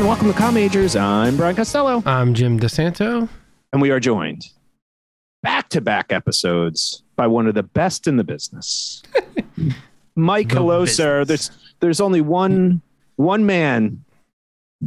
[0.00, 0.96] and welcome to Com Majors.
[0.96, 3.28] I'm Brian Costello, I'm Jim DeSanto.
[3.74, 4.46] and we are joined
[5.42, 9.02] back to back episodes by one of the best in the business.
[10.16, 11.26] Mike The hello, sir.
[11.26, 12.80] There's there's only one
[13.16, 14.02] one man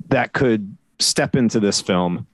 [0.10, 2.25] that could step into this film,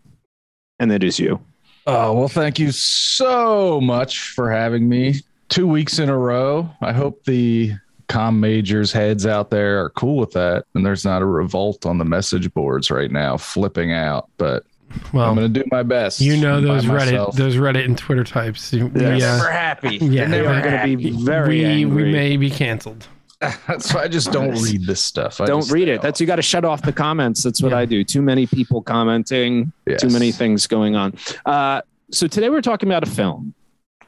[0.80, 1.42] and it is you.
[1.86, 5.16] Oh, well, thank you so much for having me
[5.50, 6.70] two weeks in a row.
[6.80, 7.74] I hope the
[8.10, 11.98] com majors heads out there are cool with that and there's not a revolt on
[11.98, 14.66] the message boards right now flipping out, but
[15.14, 16.20] I'm going to do my best.
[16.20, 17.36] you know those Reddit, myself.
[17.36, 18.74] those Reddit and Twitter types.
[18.74, 19.22] You- Yes.
[19.22, 19.98] Yeah, Never happy.
[19.98, 20.28] Yeah.
[20.28, 22.04] They're never going to be very we angry.
[22.06, 23.08] we may be canceled.
[23.68, 25.40] That's why I just don't read this stuff.
[25.40, 26.02] I Don't read stay it.
[26.02, 27.42] That's you got to shut off the comments.
[27.44, 27.78] That's what Yeah.
[27.78, 28.04] I do.
[28.04, 29.72] Too many people commenting.
[29.88, 30.02] Yes.
[30.02, 31.14] too many things going on.
[31.46, 31.82] Uh,
[32.12, 33.54] so today we're talking about a film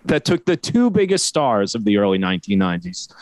[0.06, 3.14] that took the two biggest stars of the early 1990s,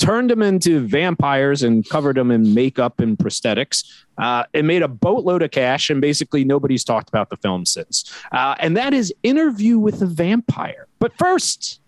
[0.00, 3.84] turned them into vampires and covered them in makeup and prosthetics.
[4.18, 8.12] Uh, it made a boatload of cash, and basically nobody's talked about the film since.
[8.32, 10.86] Uh, and that is Interview with a Vampire.
[10.98, 11.80] But first,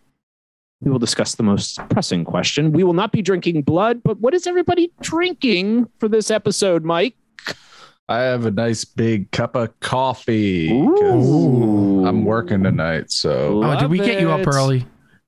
[0.81, 2.73] we will discuss the most pressing question.
[2.73, 7.15] We will not be drinking blood, but what is everybody drinking for this episode, Mike?
[8.09, 10.71] I have a nice big cup of coffee.
[10.71, 12.05] Ooh.
[12.05, 14.85] I'm working tonight, so Oh, did we get you up early?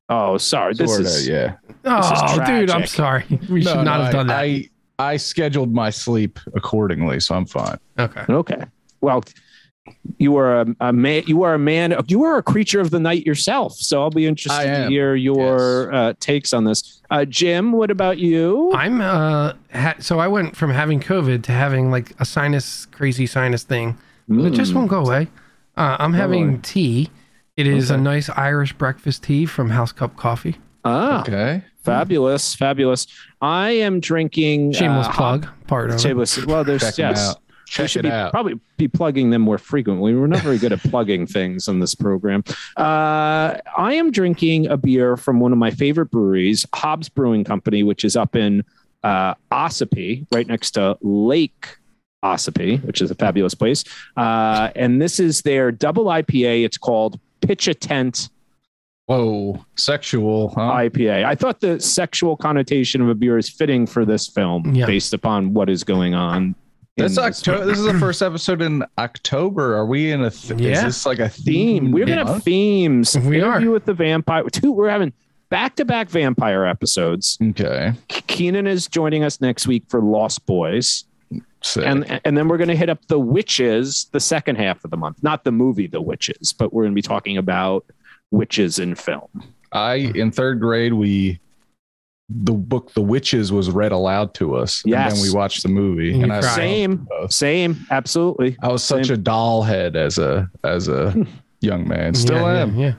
[0.08, 0.74] Oh, sorry.
[0.74, 1.54] This sorta, is yeah.
[1.84, 2.88] Oh, is dude, I'm tragic.
[2.88, 3.24] sorry.
[3.48, 4.38] We should No, not no, have done that.
[4.40, 7.78] I, I I scheduled my sleep accordingly, so I'm fine.
[7.98, 8.24] okay.
[8.28, 8.62] okay.
[9.00, 9.24] Well,
[10.18, 11.24] you are a, a man.
[11.26, 11.94] You are a man.
[12.06, 13.74] You are a creature of the night yourself.
[13.74, 14.90] So I'll be interested to am.
[14.90, 17.02] hear your uh, takes on this.
[17.10, 18.72] Uh, Jim, what about you?
[18.72, 23.26] I'm uh ha- so I went from having COVID to having like a sinus crazy
[23.26, 23.98] sinus thing.
[24.28, 24.76] It just Mm.
[24.76, 25.28] won't go away.
[25.76, 26.58] Uh, I'm having really?
[26.62, 27.10] tea.
[27.56, 30.56] It is a nice Irish breakfast tea from House Cup Coffee.
[30.84, 31.62] Ah, Okay.
[31.84, 33.06] fabulous, fabulous.
[33.40, 34.72] I am drinking.
[34.72, 35.46] Shameless uh, plug.
[35.68, 36.00] Part of it.
[36.00, 36.44] Shameless.
[36.46, 37.28] Well, there's Check 'em yes.
[37.30, 37.36] out.
[37.78, 38.32] we should it be, out.
[38.32, 40.14] probably be plugging them more frequently.
[40.14, 42.42] We're not very good at plugging things on this program.
[42.76, 47.82] Uh, I am drinking a beer from one of my favorite breweries, Hobbs Brewing Company,
[47.84, 48.64] which is up in
[49.04, 51.76] uh, Ossipee, right next to Lake
[52.24, 53.84] Ossipee, which is a fabulous place.
[54.16, 56.64] Uh, and this is their double IPA.
[56.64, 58.28] It's called Pitch a Tent
[59.06, 60.60] Whoa, sexual, huh?
[60.72, 61.24] IPA.
[61.26, 64.86] I thought the sexual connotation of a beer is fitting for this film Yeah.
[64.86, 66.54] based upon what is going on.
[66.96, 67.66] in This this October.
[67.66, 69.76] This is the first episode in October.
[69.76, 70.30] Are we in a?
[70.30, 70.70] Th- Yeah.
[70.78, 71.84] Is this like a theme.
[71.86, 71.92] theme?
[71.92, 73.18] We're gonna have themes.
[73.18, 73.60] We are.
[73.68, 74.44] With the vampire.
[74.44, 74.72] Two.
[74.72, 75.12] We're having
[75.50, 77.36] back to back vampire episodes.
[77.42, 77.92] Okay.
[78.08, 81.04] Keenan is joining us next week for Lost Boys,
[81.64, 81.84] Sick.
[81.86, 85.22] and and then we're gonna hit up the Witches the second half of the month.
[85.22, 87.86] Not the movie The Witches, but we're gonna be talking about
[88.30, 89.28] witches in film.
[89.72, 91.40] I in third grade we
[92.28, 94.82] the book The Witches was read aloud to us.
[94.84, 96.12] And then we watched the movie.
[96.14, 96.40] And And I.
[96.40, 98.56] Same, same, absolutely.
[98.62, 99.14] I was such Same.
[99.14, 101.14] a Dahl head as a as a
[101.60, 102.14] young man.
[102.14, 102.76] Still yeah, am.
[102.78, 102.86] Yeah.
[102.88, 102.94] yeah.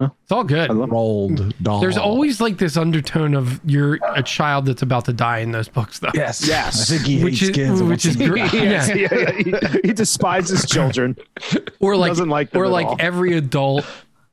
[0.00, 0.10] Huh.
[0.22, 0.70] It's all good.
[0.70, 1.80] I love- Roald Dahl.
[1.80, 5.68] There's always like this undertone of you're a child that's about to die in those
[5.68, 6.10] books, though.
[6.14, 6.46] Yes.
[6.46, 6.88] Yes.
[6.90, 7.82] I think he Which hates is- kids.
[7.82, 8.52] which is to great.
[8.52, 8.94] Yes, Yeah.
[8.94, 9.68] yeah, yeah.
[9.82, 11.16] He, he despises children.
[11.80, 12.96] Or like, Doesn't like them or at like all.
[12.98, 13.84] every adult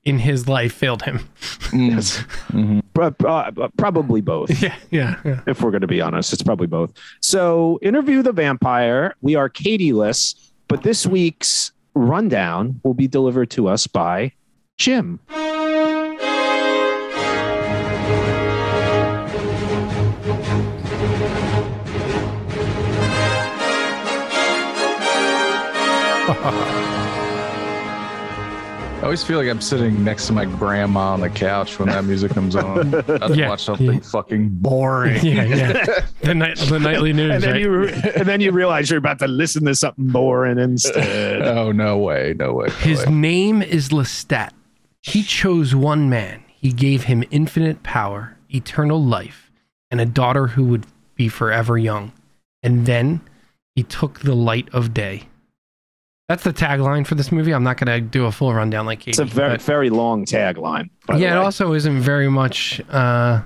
[0.03, 1.19] in his life failed him.
[1.71, 1.91] Mm.
[1.91, 2.23] Yes.
[2.51, 2.81] Mhm.
[2.97, 4.49] Uh, probably both.
[4.61, 5.41] Yeah, yeah, yeah.
[5.47, 6.31] if we're going to be honest.
[6.33, 6.91] It's probably both.
[7.21, 9.15] So, interview the vampire.
[9.21, 10.33] We are Katie-less,
[10.67, 14.31] but this week's rundown will be delivered to us by
[14.77, 15.19] Jim.
[29.05, 32.31] Always feel like I'm sitting next to my grandma on the couch when that music
[32.31, 32.93] comes on.
[32.95, 33.49] I'd Yeah.
[33.49, 33.99] watch something Yeah.
[33.99, 35.23] fucking boring.
[35.25, 36.05] yeah, yeah.
[36.21, 37.31] The night, the nightly news.
[37.35, 37.61] And then right?
[37.61, 37.83] you
[38.15, 41.41] and then you realize you're about to listen to something boring instead.
[41.57, 42.67] Oh no way, no way.
[42.67, 43.13] No His way.
[43.13, 44.51] name is Lestat.
[45.01, 46.43] He chose one man.
[46.47, 49.51] He gave him infinite power, eternal life,
[49.91, 50.85] and a daughter who would
[51.15, 52.11] be forever young.
[52.63, 53.21] And then
[53.75, 55.27] he took the light of day.
[56.27, 57.53] That's the tagline for this movie.
[57.53, 59.11] I'm not going to do a full rundown like Katie.
[59.11, 60.89] It's a very very long tagline.
[61.15, 62.81] yeah, it also isn't very much.
[62.89, 63.41] Uh,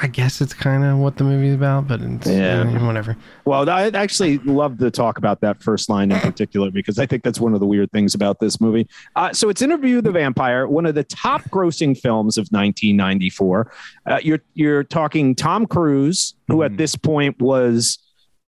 [0.00, 2.84] I guess it's kind of what the movie's about, but it's, Yeah.
[2.84, 3.16] whatever.
[3.44, 7.22] Well, I'd actually love to talk about that first line in particular because I think
[7.22, 8.88] that's one of the weird things about this movie.
[9.14, 13.70] Uh, so it's Interview with the Vampire, one of the top grossing films of 1994.
[14.06, 16.76] Uh, you're you're talking Tom Cruise, who at Mhm.
[16.78, 18.00] this point was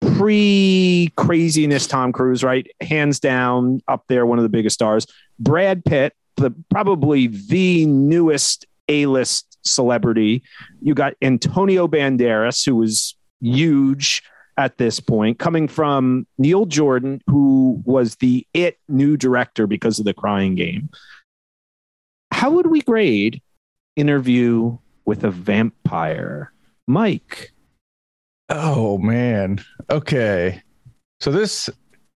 [0.01, 2.67] pre craziness Tom Cruise, right?
[2.81, 5.07] Hands down up there, one of the biggest stars.
[5.39, 10.43] Brad Pitt, the probably the newest A-list celebrity.
[10.81, 14.23] You got Antonio Banderas, who was huge.
[14.57, 20.05] at this point, coming from Neil Jordan, who was the It new director because of
[20.05, 20.89] the Crying Game.
[22.31, 23.41] How would we grade
[23.95, 26.51] Interview with a Vampire?
[26.87, 27.51] Mike.
[28.49, 29.63] Oh man.
[29.89, 30.61] Okay.
[31.19, 31.69] So this,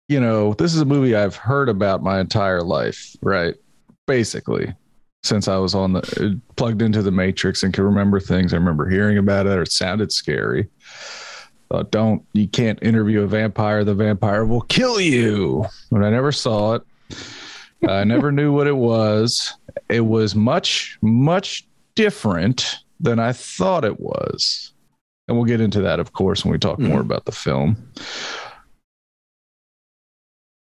[0.07, 3.55] you know, this is a movie I've heard about my entire life, right?
[4.07, 4.73] Basically,
[5.23, 8.53] since I was on the plugged into the Matrix and can remember things.
[8.53, 9.57] I remember hearing about it.
[9.57, 10.67] Or it sounded scary.
[11.71, 13.83] Uh, don't you can't interview a vampire.
[13.83, 15.65] The vampire will kill you.
[15.91, 16.83] But I never saw it.
[17.87, 19.53] I never knew what it was.
[19.87, 24.73] It was much, much different than I thought it was.
[25.29, 27.77] And we'll get into that, of course, when we talk more about the film.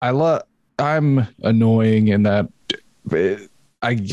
[0.03, 0.43] I love.
[0.79, 2.49] I'm annoying in that
[3.81, 4.07] I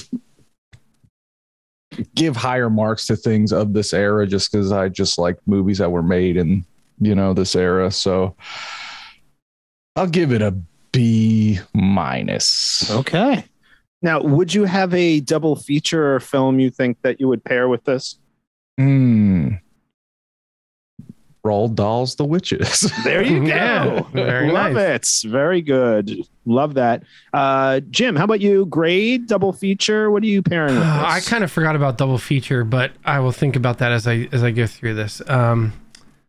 [2.16, 5.92] give higher marks to things of this era just because I just like movies that
[5.92, 6.66] were made in
[7.00, 7.92] you know this era.
[7.92, 8.34] So
[9.98, 10.52] I'll give it a
[10.94, 12.90] B minus.
[12.90, 13.44] Okay.
[14.02, 17.68] Now, would you have a double feature or film you think that you would pair
[17.68, 18.18] with this?
[18.78, 19.56] Hmm.
[21.46, 22.92] Roald Dahl's, the witches.
[23.04, 23.46] There you go.
[23.48, 25.24] Yeah, very Love nice.
[25.24, 25.30] it.
[25.30, 26.12] Very good.
[26.46, 27.04] Love that.
[27.34, 28.66] Uh, Jim, how about you?
[28.66, 30.12] Grade, double feature.
[30.12, 30.88] What are you pairing with this?
[30.94, 34.28] I kind of forgot about double feature, but I will think about that as I
[34.32, 35.22] as I go through this.
[35.28, 35.74] Um,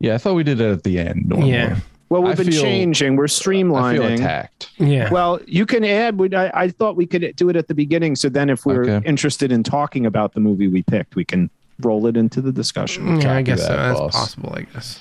[0.01, 1.27] yeah, I thought we did it at the end.
[1.29, 1.51] normally.
[1.53, 1.79] Yeah.
[2.09, 3.17] well, we've I been feel- changing.
[3.17, 3.83] We're streamlining.
[3.83, 4.71] I feel attacked.
[4.79, 5.11] yeah.
[5.11, 6.19] Well, you can add.
[6.19, 8.15] we- I, I thought we could do it at the beginning.
[8.15, 9.09] So then, if we're Okay.
[9.09, 13.21] interested in talking about the movie we picked, we can roll it into the discussion.
[13.21, 13.77] yeah, I Copy guess so.
[13.77, 14.13] that's boss.
[14.15, 14.53] possible.
[14.55, 15.01] I guess.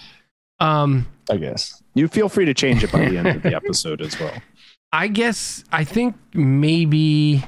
[0.60, 1.82] Um, I guess.
[1.94, 4.34] You feel free to change it by the end of the episode as well.
[4.92, 7.44] I guess I think maybe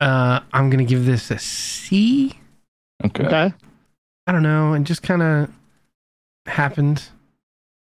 [0.00, 2.34] uh, I'm gonna give this a C.
[3.04, 3.26] Okay.
[3.26, 3.52] Okay.
[4.26, 4.74] I don't know.
[4.74, 5.50] It just kind of
[6.46, 7.02] happened.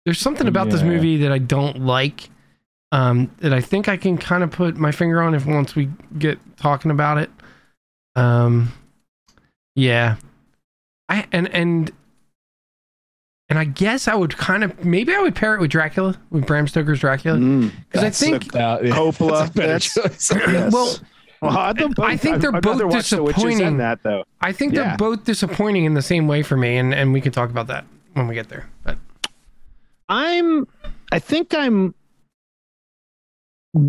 [0.06, 2.30] There's something about this movie that I don't like.
[2.94, 5.90] Um, that I think I can kind of put my finger on if once we
[6.18, 7.30] get talking about it.
[8.16, 8.72] Um,
[9.76, 10.16] yeah,
[11.10, 11.92] I and and
[13.50, 16.46] and I guess I would kind of maybe I would pair it with Dracula with
[16.48, 17.72] Bram Stoker's Dracula Mm.
[17.90, 20.32] because I That's a think Uh, yeah, Coppola, that's a better that's- choice.
[20.54, 20.74] Yes.
[20.74, 20.96] well
[21.42, 23.78] Well, I'd love I think they're I'd both watch The disappointing.
[23.78, 24.24] that though.
[24.42, 24.90] I think Yeah.
[24.90, 27.68] they're both disappointing in the same way for me, and and we can talk about
[27.68, 27.84] that
[28.14, 28.70] when we get there.
[28.84, 28.98] But
[30.08, 30.68] I'm.
[31.12, 31.96] I think I'm.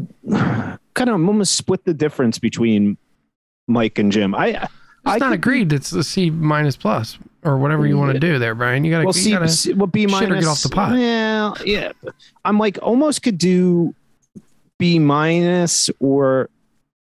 [0.94, 2.96] Kind of almost split the difference between
[3.68, 4.34] Mike and Jim.
[4.34, 4.68] I.
[5.04, 5.72] it's I not agreed.
[5.72, 8.84] It's the C plus or whatever you want to do there, Brian.
[8.84, 10.44] You gotta, Well, you see, gotta see well, B minus.
[10.44, 10.92] get off the pot.
[10.92, 11.92] Well, yeah.
[12.44, 13.94] I'm like almost could do
[14.78, 16.50] B minus or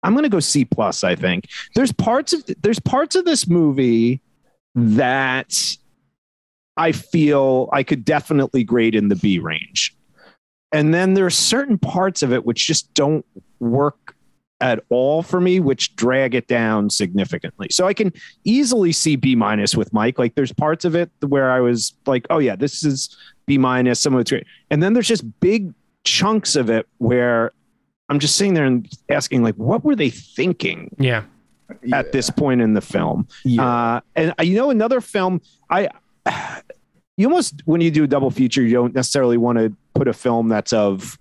[0.01, 1.03] I'm gonna go C plus.
[1.03, 4.21] I think there's parts of there's parts of this movie
[4.75, 5.77] that
[6.77, 9.95] I feel I could definitely grade in the B range,
[10.71, 13.25] and then there's certain parts of it which just don't
[13.59, 14.15] work
[14.61, 17.67] at all for me, which drag it down significantly.
[17.69, 18.13] So I can
[18.43, 20.17] easily see B minus with Mike.
[20.17, 23.15] Like there's parts of it where I was like, oh yeah, this is
[23.45, 23.99] B minus.
[23.99, 25.73] Some of it's great, and then there's just big
[26.03, 27.51] chunks of it where
[28.09, 31.23] I'm just sitting there and asking, like, what were they thinking yeah.
[31.93, 33.27] at this point in the film?
[33.63, 35.89] Uh, and uh, you know, another film, I
[37.17, 40.13] you almost when you do a double feature, you don't necessarily want to put a
[40.13, 41.17] film that's of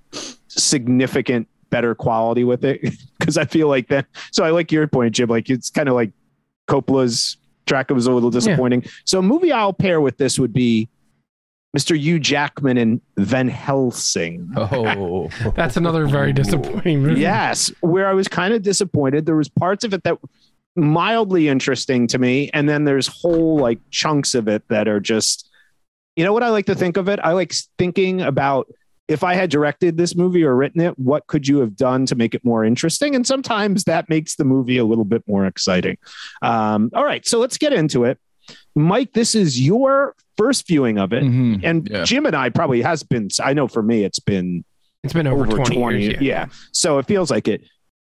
[0.49, 2.81] significant better quality with it
[3.19, 4.07] because I feel like that.
[4.31, 5.29] So I like your point, Jim.
[5.29, 6.13] Like it's kind of like
[6.69, 8.85] Coppola's track was a little disappointing.
[9.05, 10.89] So a movie I'll pair with this would be
[11.77, 11.99] Mr.
[11.99, 14.51] Hugh Jackman and Van Helsing.
[14.57, 17.21] Oh, That's another very disappointing movie.
[17.21, 19.25] Yes, where I was kind of disappointed.
[19.27, 20.19] There was parts of it that
[20.77, 25.49] mildly interesting to me, and then there's whole like chunks of it that are just,
[26.15, 27.19] you know what I like to think of it.
[27.23, 28.69] I like thinking about
[29.13, 32.15] if I had directed this movie or written it, what could you have done to
[32.15, 33.15] make it more interesting?
[33.15, 35.99] And sometimes that makes the movie a little bit more exciting.
[36.41, 38.19] Um, all right, so let's get into it.
[38.75, 41.23] Mike, this is your first viewing of it.
[41.23, 41.61] Mhm.
[41.63, 42.05] And Yeah.
[42.05, 44.65] Jim and I probably has been, I know for me, it's been
[45.05, 46.23] It's been over, 20, years.
[46.23, 46.47] yeah.
[46.73, 47.63] So it feels like it.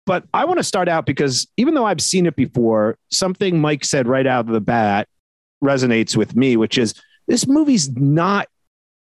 [0.07, 3.85] But I want to start out because even though I've seen it before, something Mike
[3.85, 5.09] said right out of the bat
[5.63, 6.95] resonates with me, which is
[7.27, 8.49] this movie's not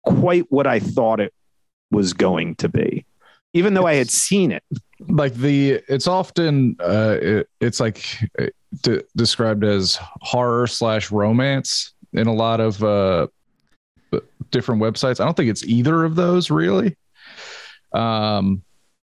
[0.07, 1.33] quite what I thought it
[1.95, 3.05] was going to be,
[3.55, 4.63] even though I had seen it.
[5.09, 8.05] like the it's often uh it, it's like
[8.39, 8.47] uh,
[8.83, 13.27] de- described as horror slash romance in a lot of uh
[14.51, 16.97] different websites i don't think it's either of those really
[17.93, 18.63] um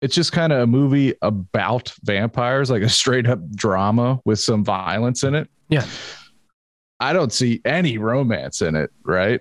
[0.02, 4.64] it's just kind of a movie about vampires like a straight up drama with some
[4.64, 5.84] violence in it Yeah.
[7.00, 9.40] i don't see any romance in it right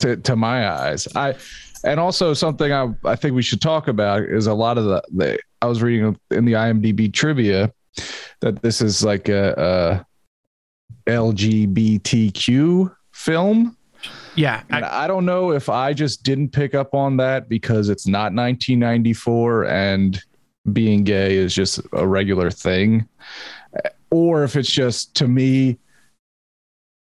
[0.00, 1.06] to to my eyes.
[1.14, 1.36] I
[1.86, 5.02] and also something I I think we should talk about is a lot of the,
[5.14, 7.72] the I was reading in the IMDb trivia
[8.40, 10.04] that this is like a,
[11.06, 13.76] a LGBTQ film.
[14.34, 18.06] Yeah, And I, don't know if I just didn't pick up on that because it's
[18.06, 20.22] not 1994 and
[20.72, 23.08] being gay is just a regular thing,
[24.10, 25.78] or if it's just to me,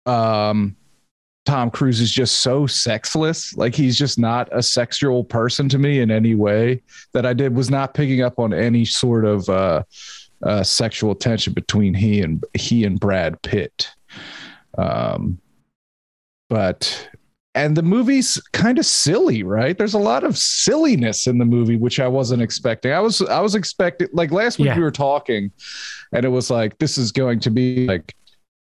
[0.04, 0.76] um,
[1.44, 3.54] Tom Cruise is just so sexless.
[3.56, 6.82] Like he's just not a sexual person to me in any way
[7.12, 9.82] that I did was not picking up on any sort of uh,
[10.42, 13.90] uh, sexual tension between he and he and Brad Pitt.
[14.78, 15.38] Um,
[16.48, 17.08] but
[17.54, 19.78] and the movie's kind of silly, right?
[19.78, 22.92] There's a lot of silliness in the movie, which I wasn't expecting.
[22.92, 24.76] I was I was expecting like last week Yeah.
[24.76, 25.52] we were talking,
[26.12, 28.14] and it was like this is going to be like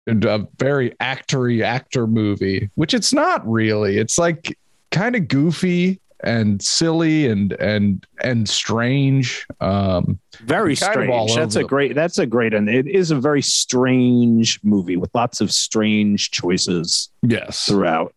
[0.07, 3.99] a very actory actor movie, which it's not really.
[3.99, 4.59] It's like
[4.91, 9.47] kind of goofy and silly and and and strange.
[9.61, 11.55] Um, Very Kind of all strange.
[11.55, 11.95] That's a great.
[11.95, 17.11] That's a great, and it is a very strange movie with lots of strange choices
[17.23, 18.15] yes, throughout.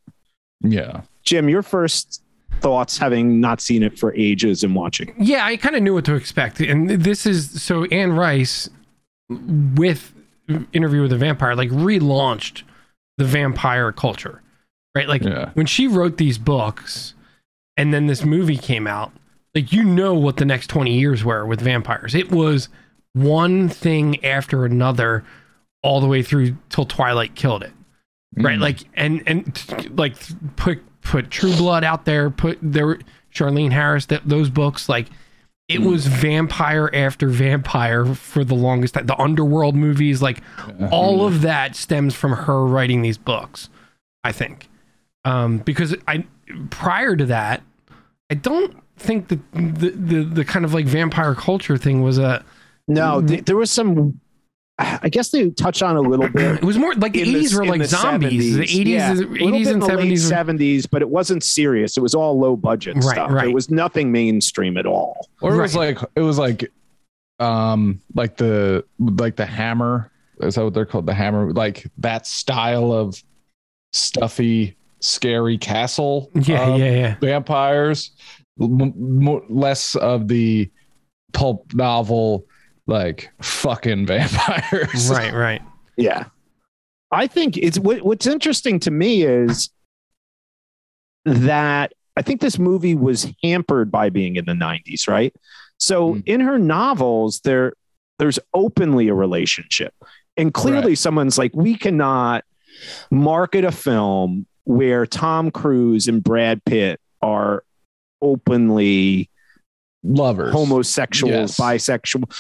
[0.62, 2.22] yeah, Jim, your first
[2.62, 5.13] thoughts, having not seen it for ages and watching.
[5.20, 6.60] Yeah, I kind of knew what to expect.
[6.62, 8.70] And this is so Anne Rice
[9.30, 10.13] with
[10.73, 12.63] Interview with a Vampire like relaunched
[13.17, 14.41] the vampire culture.
[14.93, 15.07] Right?
[15.07, 15.49] Like Yeah.
[15.53, 17.13] when she wrote these books
[17.77, 19.11] and then this movie came out,
[19.53, 22.13] like you know what the next 20 years were with vampires.
[22.15, 22.69] It was
[23.13, 25.23] one thing after another
[25.83, 27.71] all the way through till Twilight killed it
[28.37, 28.61] right Mm.
[28.61, 30.15] like and and like
[30.57, 32.97] put put true blood out there put there
[33.33, 35.07] charlaine harris that those books like
[35.67, 40.41] it was vampire after vampire for the longest time the underworld movies like
[40.91, 43.69] all of that stems from her writing these books
[44.24, 44.69] i think
[45.24, 46.24] um because i
[46.69, 47.63] prior to that
[48.29, 52.43] i don't think that the the, the kind of like vampire culture thing was a
[52.88, 54.22] No, th- there was some.
[54.77, 56.55] I guess they touched on a little bit.
[56.62, 59.20] it was more like the in 80s were in like zombies the 80s Yeah, is-
[59.22, 61.96] a little 80s in and the 70s were- 70s, but it wasn't serious.
[61.96, 63.32] It was all low budget Right, stuff.
[63.32, 63.48] right.
[63.48, 65.29] It was nothing mainstream at all.
[65.41, 66.70] or it was like it was like
[67.39, 72.25] um like the like the hammer is that what they're called the hammer like that
[72.27, 73.22] style of
[73.94, 78.12] stuffy scary castle yeah um, yeah yeah vampires
[78.62, 80.70] m- mo less of the
[81.34, 82.46] pulp novel
[82.88, 85.62] like fucking vampires right right
[85.98, 86.25] Yeah.
[87.12, 89.70] I think it's what, what's interesting to me is
[91.25, 95.34] that I think this movie was hampered by being in the 90s, right?
[95.80, 96.24] So Mm.
[96.25, 97.74] in her novels, there
[98.18, 99.94] there's openly a relationship.
[100.38, 102.44] And clearly someone's like, we cannot
[103.12, 107.63] market a film where Tom Cruise and Brad Pitt are
[108.22, 109.30] openly
[110.04, 111.60] lovers homosexuals, Yes.
[111.60, 112.32] bisexual.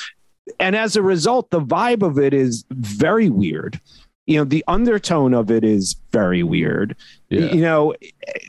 [0.59, 3.79] And as a result, the vibe of it is very weird.
[4.27, 6.95] You know, the undertone of it is very weird.
[7.29, 7.95] yeah You know,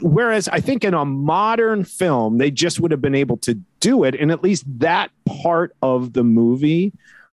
[0.00, 4.04] whereas I think in a modern film, they just would have been able to do
[4.04, 4.14] it.
[4.14, 6.92] And at least that part of the movie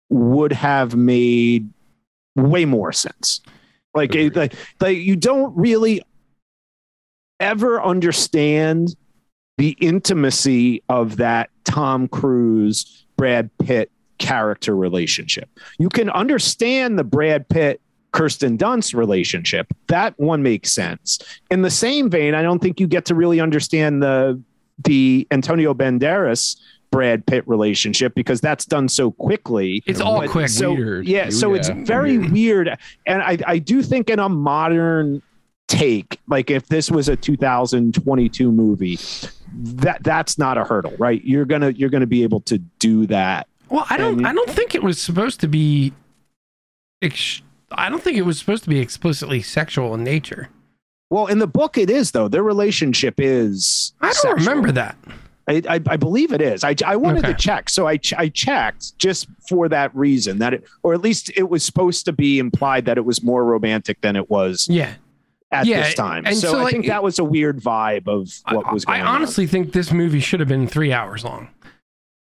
[0.10, 1.70] would have made
[2.36, 3.42] way more sense.
[3.94, 6.02] Like, it, like, like you don't really
[7.40, 8.96] ever understand
[9.58, 15.50] the intimacy of that Tom Cruise, Brad Pitt character relationship.
[15.80, 17.82] You can understand the Brad Pitt,
[18.14, 19.68] Kirsten Dunst relationship.
[19.88, 21.18] That one makes sense.
[21.50, 24.42] In the same vein, I don't think you get to really understand the
[24.84, 26.58] the Antonio Banderas
[26.92, 29.82] Brad Pitt relationship because that's done so quickly.
[29.86, 30.50] It's all But quick.
[30.50, 31.08] So Weird.
[31.08, 31.84] yeah, so it's Yeah.
[31.84, 35.22] very weird, and I I do think in a modern
[35.68, 39.00] take, like if this was a 2022 movie,
[39.54, 41.24] that that's not a hurdle, right?
[41.24, 43.48] You're gonna you're gonna be able to do that.
[43.72, 44.26] Well, I don't.
[44.26, 45.94] I don't think it was supposed to be.
[47.02, 50.50] Ex- I don't think it was supposed to be explicitly sexual in nature.
[51.10, 52.28] Well, in the book, it is though.
[52.28, 53.94] Their relationship is.
[54.02, 54.34] I don't sexual.
[54.36, 54.98] remember that.
[55.48, 56.64] I, I, I believe it is.
[56.64, 57.34] I, I wanted Okay.
[57.34, 61.02] to check, so I ch- I checked just for that reason that it, or at
[61.02, 64.68] least it was supposed to be implied that it was more romantic than it was
[64.70, 64.94] Yeah,
[65.52, 66.26] at Yeah, this time.
[66.28, 69.02] and So, so, I like, think that was a weird vibe of what was going
[69.02, 71.48] I honestly think this movie should have been three hours long.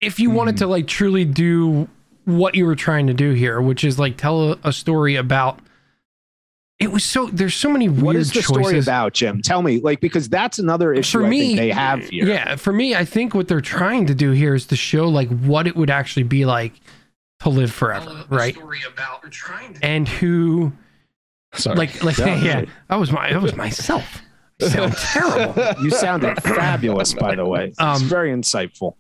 [0.02, 0.60] If you wanted Mhm.
[0.60, 1.88] to like truly do
[2.26, 5.60] what you were trying to do here, which is like tell a, a story about.
[6.80, 7.26] It was so.
[7.34, 7.94] There's so many on.
[7.96, 8.48] weird What is the choices.
[8.48, 9.42] story about, Jim?
[9.42, 12.28] Tell me, like because that's another issue for I me think they have here.
[12.28, 15.28] yeah for me i think what they're trying to do here is to show like
[15.40, 16.74] what it would actually be like
[17.40, 18.56] to live forever right
[19.82, 20.72] and who
[21.56, 21.76] Sorry.
[21.78, 22.36] like like Yeah.
[22.44, 24.22] yeah, that was my that was myself
[24.62, 25.84] sound terrible.
[25.84, 27.68] You sounded fabulous, by the way.
[27.70, 28.94] It's Um, very insightful.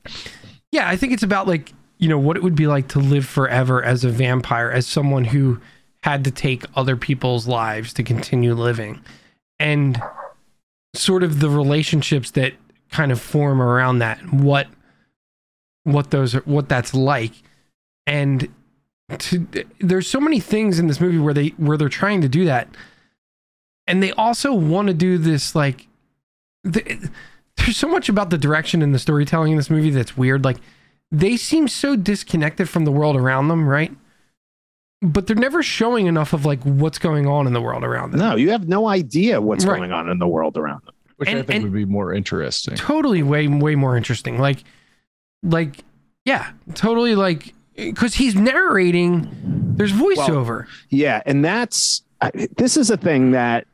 [0.71, 3.25] Yeah, I think it's about like, you know, what it would be like to live
[3.25, 5.59] forever as a vampire, as someone who
[6.03, 9.01] had to take other people's lives to continue living.
[9.59, 10.01] And
[10.93, 12.53] sort of the relationships that
[12.91, 14.67] kind of form around that, what
[15.83, 17.31] what those are what that's like.
[18.05, 18.49] And
[19.17, 19.47] to,
[19.79, 22.67] there's so many things in this movie where they where they're trying to do that.
[23.87, 25.87] And they also want to do this like
[26.63, 27.09] the,
[27.57, 30.43] there's so much about the direction and the storytelling in this movie that's weird.
[30.45, 30.57] Like
[31.11, 33.91] they seem so disconnected from the world around them, right?
[35.01, 38.19] But they're never showing enough of like what's going on in the world around them.
[38.19, 39.77] No, you have no idea what's Right.
[39.77, 40.93] going on in the world around them.
[41.17, 42.75] Which I think would be more interesting.
[42.75, 44.39] Totally way way more interesting.
[44.39, 44.63] Like
[45.43, 45.83] like
[46.25, 47.53] yeah, totally like
[47.95, 49.27] cuz he's narrating
[49.77, 50.65] there's voiceover.
[50.89, 53.65] Yeah, and that's I- this is a thing that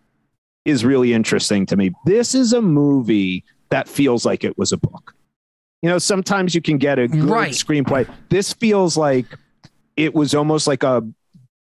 [0.65, 1.91] is really interesting to me.
[2.05, 5.15] This is a movie that feels like it was a book.
[5.81, 7.51] You know, sometimes you can get a good Right.
[7.53, 8.07] screenplay.
[8.29, 9.25] This feels like
[9.97, 11.01] it was almost like a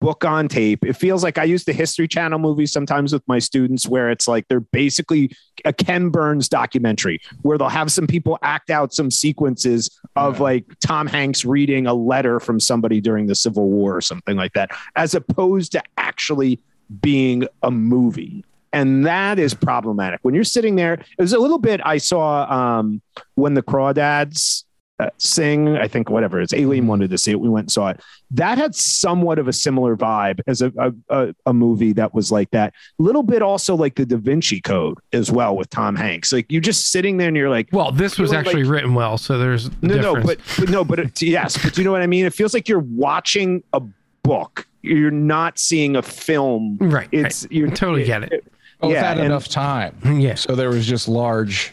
[0.00, 0.84] book on tape.
[0.84, 4.28] It feels like I use the History Channel movies sometimes with my students where it's
[4.28, 5.32] like they're basically
[5.64, 10.42] a Ken Burns documentary where they'll have some people act out some sequences of Yeah.
[10.44, 14.52] like Tom Hanks reading a letter from somebody during the Civil War or something like
[14.52, 16.60] that, as opposed to actually
[17.02, 18.44] being a movie.
[18.76, 20.21] And that is problematic.
[20.23, 23.00] When you're sitting there, it was a little bit I saw um,
[23.35, 24.64] when the Crawdads
[24.99, 27.40] uh, sing, I think whatever it's Alien wanted to see it.
[27.40, 28.00] We went and saw it.
[28.30, 30.73] That had somewhat of a similar vibe as a,
[31.09, 32.75] a, a, movie that was like that.
[32.99, 36.33] A little bit also like the Da Vinci Code as well with Tom Hanks.
[36.33, 39.16] Like you're just sitting there and you're like, Well, this was actually like- written well,
[39.18, 42.06] so there's no, no, but, but no, but it, yes, but you know what I
[42.06, 42.26] mean?
[42.26, 43.80] It feels like you're watching a
[44.23, 44.66] book.
[44.83, 46.78] You're not seeing a film.
[46.80, 47.75] right, It's right.
[47.75, 48.45] totally get it.
[48.80, 49.97] Well, yeah, without and- enough time.
[50.21, 50.34] Yeah.
[50.34, 51.73] So there was just large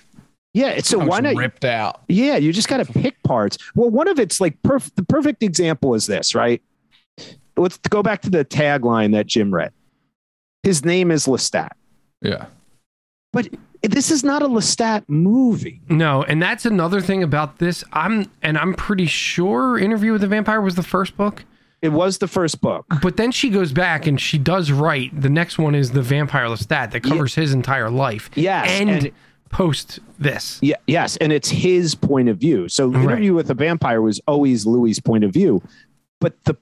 [0.54, 1.36] Yeah, it's so why not?
[1.36, 2.02] ripped out.
[2.08, 3.58] Yeah, you just got to pick parts.
[3.76, 6.62] Well, one of it's like perf- the perfect example is this, right?
[7.58, 9.72] Let's go back to the tagline that Jim read.
[10.64, 11.72] His name is Lestat.
[12.22, 12.46] Yeah.
[13.32, 13.50] But
[13.82, 15.82] this is not a Lestat movie.
[15.90, 17.84] No, and that's another thing about this.
[17.94, 21.44] I'm and I'm pretty sure Interview with the Vampire was the first book.
[21.84, 22.86] It was the first book.
[23.02, 25.20] But then she goes back and she does write.
[25.22, 28.30] The next one is the Vampire Lestat that covers his entire life.
[28.36, 29.12] Yes, and, and-
[29.50, 30.58] post this.
[30.64, 32.68] Yeah, yes, and it's his point of view.
[32.70, 33.04] So, Right.
[33.04, 35.62] Interview with a Vampire was always Louis' point of view,
[36.22, 36.56] but the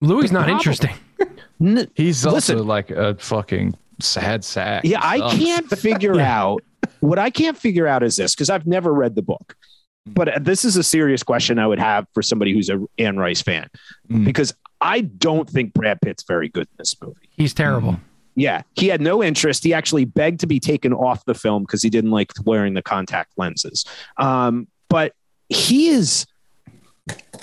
[0.00, 0.94] Louis The not problem- interesting.
[1.60, 2.56] n- He's Listen.
[2.56, 4.84] also like a fucking sad sack.
[4.84, 6.64] Yeah, I can't figure out
[6.98, 9.54] what I can't figure out is this because I've never read the book.
[10.06, 13.16] But uh, this is a serious question I would have for somebody who's a Anne
[13.18, 13.68] Rice fan
[14.10, 14.24] Mm.
[14.24, 17.28] because I don't think Brad Pitt's very good in this movie.
[17.36, 17.98] He's terrible.
[18.34, 19.62] Yeah, he had no interest.
[19.62, 22.82] He actually begged to be taken off the film because he didn't like wearing the
[22.82, 23.84] contact lenses.
[24.16, 25.14] Um, but
[25.48, 26.26] he is.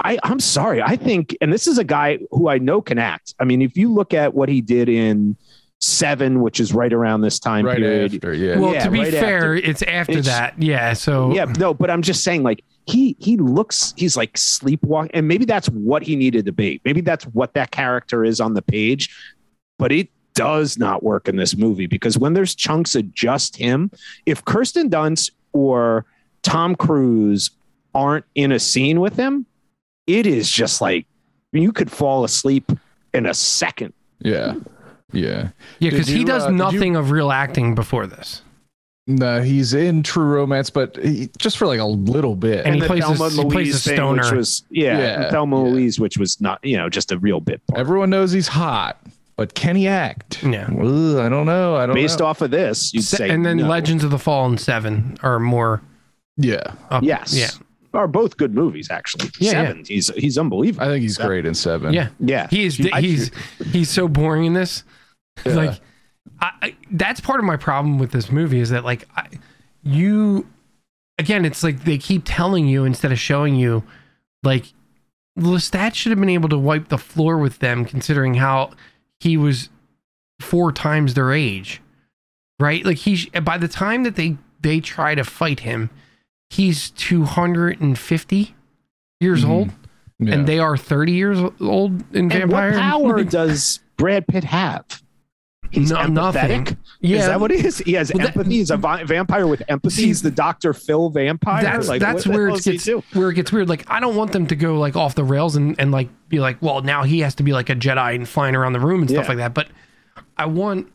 [0.04, 0.82] I, I'm sorry.
[0.82, 3.36] I think, and this is a guy who I know can act.
[3.39, 5.36] I mean, if you look at what he did in
[5.82, 8.34] Seven, which is right around this time right period, after.
[8.34, 8.60] Yeah.
[8.60, 9.56] Well, Yeah, to be right fair, after.
[9.56, 10.62] it's after It's- that.
[10.62, 10.92] Yeah.
[10.94, 15.28] So yeah, no, but I'm just saying, like he he looks, he's like sleepwalking, and
[15.28, 16.82] maybe that's what he needed to be.
[16.84, 19.15] Maybe that's what that character is on the page,
[19.78, 23.89] but it does not work in this movie because when there's chunks of just him,
[24.26, 26.06] if Kirsten Dunst or
[26.44, 27.52] Tom Cruise
[27.94, 29.46] aren't in a scene with him,
[30.08, 31.06] it is just like
[31.54, 32.70] you could fall asleep
[33.13, 33.94] in a second.
[34.20, 34.56] yeah.
[35.12, 35.50] Yeah.
[35.80, 38.41] yeah, because he does uh, did you- nothing of real acting before this,
[39.08, 42.65] No, he's in True Romance, but he, just for like a little bit.
[42.65, 44.22] And he the plays a- Thelma he plays a Louise thing, stoner.
[44.24, 45.72] which was yeah, Yeah, and Thelma yeah.
[45.72, 47.65] Louise, which was not you know just a real bit.
[47.67, 47.80] part.
[47.80, 49.00] Everyone knows he's hot,
[49.36, 50.43] but can he act?
[50.43, 50.65] Yeah.
[50.67, 51.76] Ugh, I don't know.
[51.76, 52.02] I don't know.
[52.02, 52.26] Based know.
[52.28, 53.67] off of this, you'd Se- say and then no.
[53.67, 55.82] Legends of the Fallen Seven are more
[56.38, 56.74] Yeah.
[56.91, 57.02] up.
[57.04, 57.34] Yes.
[57.36, 57.50] Yeah.
[57.91, 59.30] Are both good movies actually.
[59.39, 59.84] Yeah, Seven.
[59.88, 60.86] He's he's unbelievable.
[60.86, 61.91] I think he's great in Seven.
[61.91, 62.10] Yeah.
[62.19, 62.45] yeah.
[62.52, 62.80] He is.
[62.93, 63.32] I- He's
[63.72, 64.84] he's so boring in this.
[65.45, 65.54] Yeah.
[65.56, 65.82] Like,
[66.41, 69.28] I, I, that's part of my problem with this movie is that like I,
[69.84, 70.47] you,
[71.17, 73.84] again, it's like they keep telling you instead of showing you,
[74.43, 74.73] like
[75.38, 78.71] Lestat should have been able to wipe the floor with them, considering how
[79.19, 79.69] he was
[80.39, 81.82] four times their age,
[82.60, 82.86] right?
[82.86, 85.89] Like he by the time that they they try to fight him,
[86.49, 88.56] he's two hundred and fifty
[89.19, 89.49] years Mhm.
[89.49, 89.69] old
[90.19, 90.34] Yeah.
[90.36, 92.71] and they are 30 years old in And Vampire.
[92.71, 94.86] what power does Brad Pitt have?
[95.71, 96.10] He's No- empathetic.
[96.13, 96.77] nothing.
[97.01, 97.77] Yeah, Is that what he is?
[97.79, 98.55] He has Well, that- empathy.
[98.55, 100.05] He's a vi- vampire with empathy.
[100.05, 100.73] He's the Dr.
[100.73, 101.63] Phil vampire.
[101.63, 103.69] that's Like, that's where it gets where it gets weird.
[103.69, 106.39] Like I don't want them to go like off the rails and and like be
[106.39, 109.01] like, well, now he has to be like a Jedi and flying around the room
[109.01, 109.29] and stuff Yeah.
[109.29, 109.53] like that.
[109.53, 109.67] But
[110.38, 110.91] I want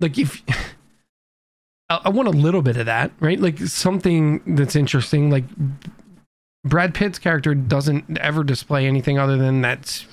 [0.00, 0.42] like if
[1.88, 3.38] I, I want a little bit of that, right?
[3.38, 5.30] Like something that's interesting.
[5.30, 5.44] Like
[6.64, 10.04] Brad Pitt's character doesn't ever display anything other than that's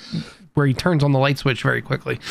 [0.53, 2.19] where he turns on the light switch very quickly.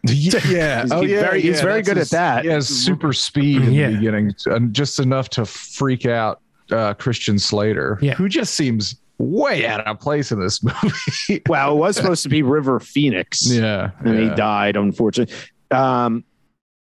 [0.04, 0.82] yeah.
[0.82, 1.20] He's oh, yeah.
[1.22, 2.44] very- he's very that's good at that.
[2.44, 3.90] He has super speed in Yeah.
[3.90, 8.14] the beginning, and just enough to freak out uh, Christian Slater, Yeah.
[8.14, 11.42] who just seems way out of place in this movie.
[11.48, 13.40] Well, it was supposed to be River Phoenix.
[13.50, 13.90] yeah.
[14.04, 15.34] and he died unfortunately
[15.70, 16.24] um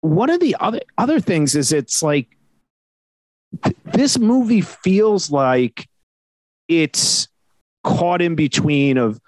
[0.03, 2.29] one of the other other things is it's like
[3.65, 5.89] th- this movie feels like
[6.69, 7.27] it's
[7.83, 9.21] caught in between of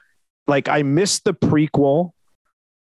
[0.47, 2.13] like i missed the prequel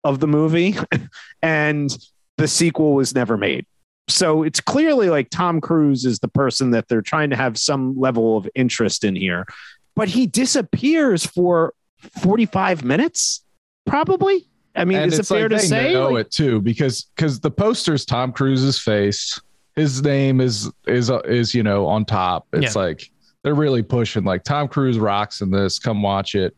[0.05, 0.77] of the movie
[1.43, 1.97] and
[2.37, 3.67] the sequel was never made
[4.09, 7.99] so it's clearly like tom cruise is the person that they're trying to have some
[7.99, 9.47] level of interest in here
[9.95, 11.75] but he disappears for
[12.23, 13.45] 45 minutes
[13.87, 16.61] probably i mean and is it fair like to they say know Like- it too
[16.61, 19.41] because because the poster's Tom Cruise's face,
[19.77, 22.47] his name is is uh, is you know on top.
[22.53, 23.11] It's like
[23.43, 25.79] they're really pushing like Tom Cruise rocks in this.
[25.79, 26.57] Come watch it.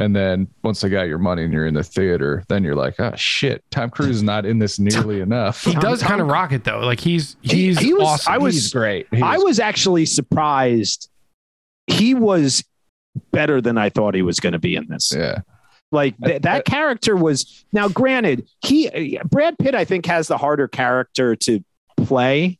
[0.00, 2.98] And then once they got your money and you're in the theater, then you're like,
[2.98, 5.62] oh shit, Tom Cruise is not in this nearly enough.
[5.64, 6.80] He Tom- does kind of rock it though.
[6.80, 8.32] Like he's he's he was- awesome.
[8.32, 9.06] I was- He's great.
[9.12, 11.08] He I was actually surprised.
[11.86, 12.64] He was
[13.32, 15.12] better than I thought he was going to be in this.
[15.14, 15.40] yeah.
[15.92, 17.64] Like th- that character was.
[17.72, 21.64] Now, granted, he Brad Pitt, I think, has the harder character to
[21.96, 22.58] play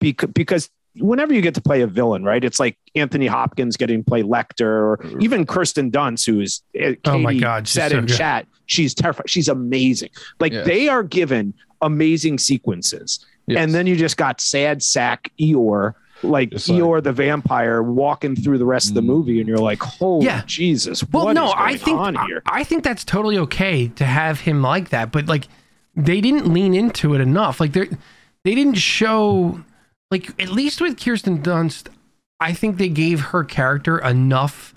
[0.00, 2.42] because because whenever you get to play a villain, right?
[2.44, 6.92] It's like Anthony Hopkins getting to play Lecter, or even Kirsten Dunst, who is uh,
[7.04, 8.16] Oh my God, she's said so in good.
[8.16, 8.46] chat.
[8.66, 9.28] She's terrified.
[9.30, 10.10] She's amazing.
[10.40, 10.62] Like Yeah.
[10.62, 13.24] they are given amazing sequences.
[13.46, 13.58] Yes.
[13.64, 18.36] And then you just got sad sack Eeyore, like Just like- Eeyore the vampire walking
[18.36, 19.06] through the rest of the Mm.
[19.06, 20.42] movie, and you're like, holy Yeah.
[20.46, 21.02] Jesus.
[21.10, 22.42] well, what no, is I think on I, here?
[22.46, 25.48] I think that's totally okay to have him like that, but like
[25.96, 27.60] they didn't lean into it enough.
[27.60, 27.88] Like they
[28.44, 29.60] they didn't show
[30.10, 31.88] like at least with Kirsten Dunst,
[32.40, 34.74] I think they gave her character enough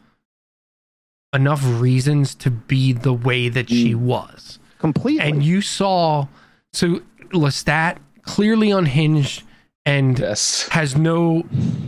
[1.34, 4.60] enough reasons to be the way that she was.
[4.80, 5.28] Completely.
[5.28, 6.28] And you saw
[6.74, 9.44] so Lestat clearly unhinged
[9.86, 10.68] and Yes.
[10.70, 11.44] has no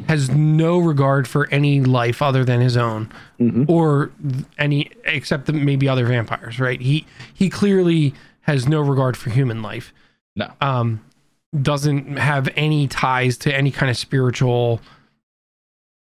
[0.09, 3.69] has no regard for any life other than his own Mhm.
[3.69, 4.09] or
[4.57, 9.61] any except the, maybe other vampires right he he clearly has no regard for human
[9.61, 9.93] life
[10.35, 10.51] No.
[10.59, 10.99] um
[11.61, 14.81] doesn't have any ties to any kind of spiritual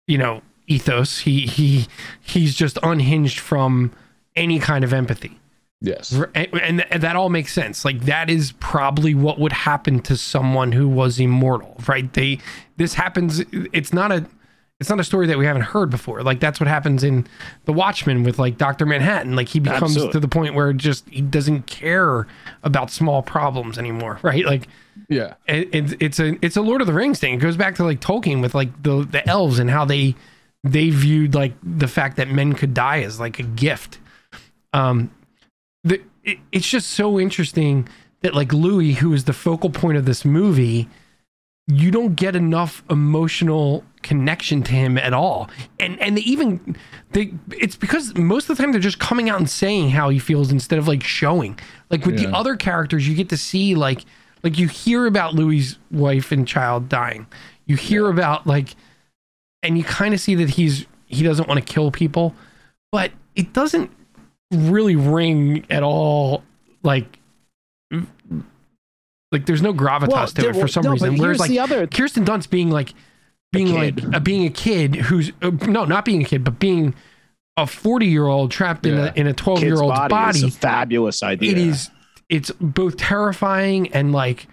[0.06, 1.20] you know ethos.
[1.20, 1.86] He he
[2.20, 3.92] he's just unhinged from
[4.36, 5.38] any kind of empathy.
[5.82, 6.12] Yes.
[6.34, 7.86] And, and that all makes sense.
[7.86, 12.12] Like that is probably what would happen to someone who was immortal right?
[12.12, 12.38] They
[12.76, 14.26] this happens it's not a
[14.78, 16.22] it's not a story that we haven't heard before.
[16.22, 17.26] Like that's what happens in
[17.64, 19.36] the watchmen with like dr manhattan.
[19.36, 20.12] Like he becomes Absolutely.
[20.12, 22.26] to the point where just he doesn't care
[22.62, 24.44] about small problems anymore right?
[24.44, 24.68] Like
[25.10, 25.34] Yeah.
[25.46, 28.00] it, it's a it's a lord of the rings thing it goes back to like
[28.00, 30.14] tolkien with like the the elves and how they
[30.64, 33.98] they viewed like the fact that men could die as like a gift
[34.72, 35.10] um
[35.84, 37.88] the, it, it's just so interesting
[38.22, 40.86] that like Louis, who is the focal point of this movie,
[41.66, 45.48] you don't get enough emotional connection to him at all.
[45.78, 46.76] And and they even
[47.12, 50.18] they it's because most of the time they're just coming out and saying how he
[50.18, 51.58] feels instead of like showing.
[51.88, 52.28] Like with Yeah.
[52.28, 54.04] the other characters, you get to see like
[54.42, 57.26] like you hear about Louis' wife and child dying.
[57.66, 58.74] You hear about like
[59.62, 62.34] and you kind of see that he's he doesn't want to kill people,
[62.92, 63.90] but it doesn't
[64.52, 66.42] really ring at all
[66.82, 67.18] like
[69.32, 71.86] like there's no gravitas to there- it for some no, reason whereas like the other.
[71.86, 72.94] kirsten dunst being like
[73.52, 76.94] being like uh, being a kid who's uh, no not being a kid but being
[77.56, 81.22] a 40 year old trapped in a in a 12 year old's body, body, fabulous
[81.22, 81.50] idea.
[81.52, 81.90] it is
[82.30, 84.46] it's both terrifying and like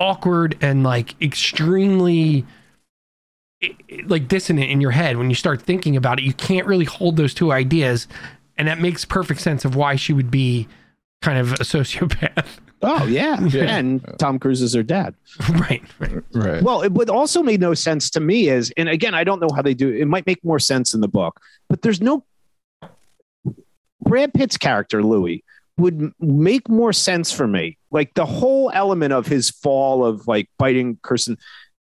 [0.00, 2.44] awkward and like extremely
[3.62, 6.66] i- i- like dissonant in your head when you start thinking about it you can't
[6.66, 8.08] really hold those two ideas
[8.56, 10.66] and that makes perfect sense of why she would be
[11.22, 13.40] kind of a sociopath Oh yeah.
[13.48, 13.76] Yeah.
[13.76, 15.12] and Tom Cruise is her dad.
[15.54, 16.62] right right Right.
[16.62, 19.48] Well, it what also made no sense to me is, and again, I don't know
[19.52, 19.88] how they do.
[19.88, 22.24] It, It might make more sense in the book, but there's no
[24.02, 25.42] Brad Pitt's character Louis
[25.78, 27.78] would make more sense for me.
[27.90, 31.36] Like the whole element of his fall of like biting Kirsten.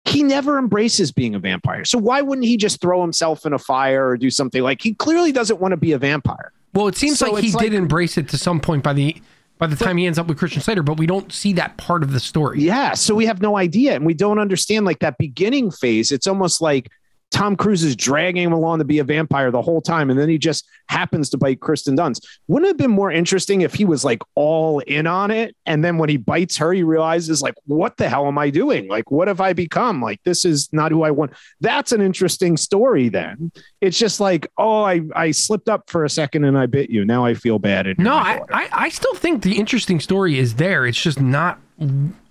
[0.06, 1.86] He never embraces being a vampire.
[1.86, 4.94] So why wouldn't he just throw himself in a fire or do something like he
[4.96, 6.52] clearly doesn't want to be a vampire?
[6.74, 9.16] well it seems So like he it's did embrace it to some point by the
[9.60, 12.02] by the time he ends up with christian slater but we don't see that part
[12.02, 12.96] of the story Yeah.
[12.96, 16.12] So we have no idea and we don't understand like that beginning phase.
[16.12, 16.90] It's almost like
[17.34, 20.30] Tom Cruise is dragging him along to be a vampire the whole time, and then
[20.30, 22.26] he just happens to bite Kirsten Dunst.
[22.48, 25.84] Wouldn't it have been more interesting if he was like all in on it, and
[25.84, 28.88] then when he bites her, he realizes like, what the hell am I doing?
[28.88, 30.00] Like, what have I become?
[30.00, 31.32] Like, this is not who I want.
[31.60, 33.10] That's an interesting story.
[33.10, 36.92] Then it's just like, oh, I I slipped up for a second and I bit
[36.92, 37.04] you.
[37.04, 37.88] Now I feel bad.
[37.88, 38.42] and No, I.
[38.52, 40.86] I, I still think the interesting story is there.
[40.86, 41.60] It's just not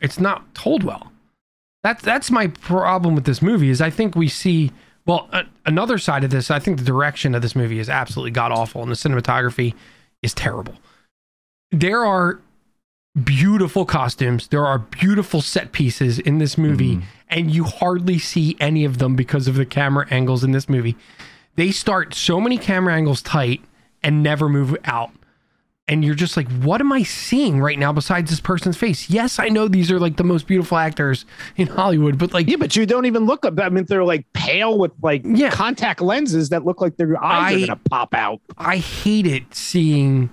[0.00, 1.10] it's not told well.
[1.82, 4.70] That's that's my problem with this movie is I think we see
[5.06, 6.50] well a, another side of this.
[6.50, 9.74] I think the direction of this movie is absolutely god awful, and the cinematography
[10.22, 10.74] is terrible.
[11.70, 12.40] There are
[13.24, 14.48] beautiful costumes.
[14.48, 17.06] There are beautiful set pieces in this movie, mm-hmm.
[17.28, 20.96] and you hardly see any of them because of the camera angles in this movie.
[21.56, 23.62] They start so many camera angles tight
[24.02, 25.10] and never move out.
[25.88, 29.10] And you're just like, what am I seeing right now besides this person's face?
[29.10, 32.56] Yes, I know these are like the most beautiful actors in Hollywood, but like, Yeah,
[32.56, 33.58] but you don't even look up.
[33.58, 35.50] I mean, they're like pale with like Yeah.
[35.50, 38.40] contact lenses that look like their eyes I- are gonna pop out.
[38.56, 40.30] I hated seeing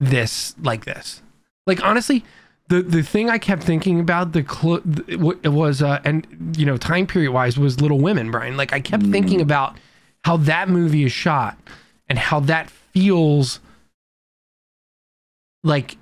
[0.00, 1.22] this like this.
[1.66, 2.24] Like honestly,
[2.68, 6.76] the the thing I kept thinking about the cl- it was uh and you know
[6.76, 8.56] time period wise was Little Women, Brian.
[8.56, 9.76] Like I kept thinking about
[10.24, 11.58] how that movie is shot
[12.08, 13.58] and how that feels
[15.64, 15.96] like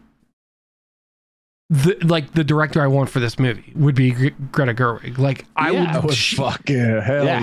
[1.70, 5.16] the like the director I want for this movie would be Gre- Greta Gerwig.
[5.16, 7.40] Like I Yeah, would she- fucking hell Yeah.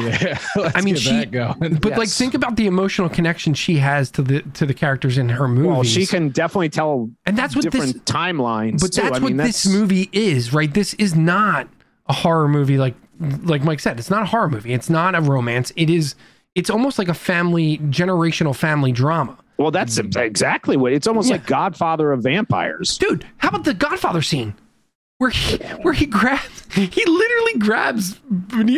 [0.56, 0.72] yeah.
[0.76, 4.68] I mean, she- but like think about the emotional connection she has to the to
[4.68, 5.68] the characters in her movies.
[5.68, 8.82] Well, she can definitely tell and that's what different this timelines.
[8.82, 9.02] but too.
[9.02, 10.72] that's I what mean, this movie is, right?
[10.72, 11.68] This is not
[12.08, 13.98] a horror movie like like Mike said.
[13.98, 14.74] It's not a horror movie.
[14.74, 15.72] It's not a romance.
[15.76, 16.14] It is
[16.56, 19.38] it's almost like a family generational family drama.
[19.58, 21.36] Well, that's exactly what it's almost Yeah.
[21.36, 22.98] like Godfather of vampires.
[22.98, 24.54] Dude, how about the Godfather scene?
[25.18, 28.20] Where he where he grabs he literally grabs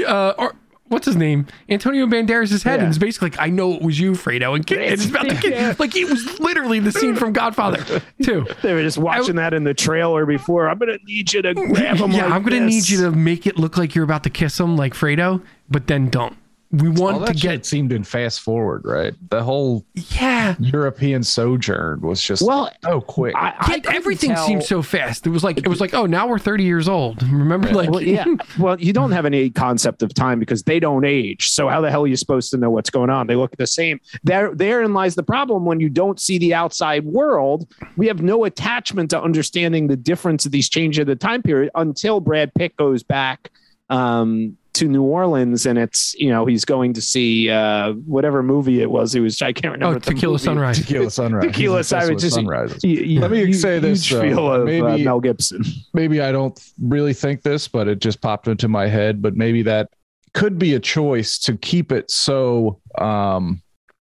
[0.08, 0.56] uh or
[0.88, 1.46] what's his name?
[1.70, 2.86] Antonio Banderas' head Yeah.
[2.86, 5.36] and is basically like, I know it was you, Fredo, and, ki- it's about the
[5.36, 5.52] kid.
[5.54, 5.76] Yeah.
[5.78, 8.48] Like it was literally the scene from Godfather too.
[8.64, 10.68] They were just watching that in the trailer before.
[10.68, 12.12] I'm gonna need you to grab him.
[12.12, 12.74] yeah, like I'm gonna this.
[12.74, 15.86] need you to make it look like you're about to kiss him like Fredo, but
[15.86, 16.36] then don't.
[16.72, 19.14] We All want to that shit get seemed in fast forward, right?
[19.30, 20.56] The whole yeah.
[20.60, 23.36] European sojourn was just Well, so quick.
[23.36, 25.28] I, I Yeah, everything tell- seemed so fast.
[25.28, 27.22] It was like it was like, oh, now we're 30 years old.
[27.32, 28.24] Remember, like, Well, yeah.
[28.58, 31.50] Well, you don't have any concept of time because they don't age.
[31.50, 33.28] So how the hell are you supposed to know what's going on?
[33.28, 34.00] They look the same.
[34.24, 35.66] There, therein lies the problem.
[35.66, 40.46] When you don't see the outside world, we have no attachment to understanding the difference
[40.46, 43.52] of these changes of the time period until Brad Pitt goes back
[43.90, 48.82] um, to New Orleans and it's you know he's going to see uh, whatever movie
[48.82, 49.14] it was.
[49.16, 49.86] It was I can't remember.
[49.86, 50.78] oh, what the Tequila movie- Sunrise.
[50.80, 51.44] Tequila Sunrise.
[51.46, 52.84] Tequila He's obsessed Sunrise, with just- sunrises.
[52.84, 55.64] You- you- Let me you- say this, huge feel of uh, Maybe- Mel Gibson.
[55.94, 59.22] maybe I don't really think this, but it just popped into my head.
[59.22, 59.90] But maybe that
[60.34, 63.62] could be a choice to keep it so um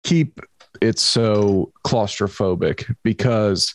[0.04, 0.39] keep
[0.82, 3.74] it so claustrophobic because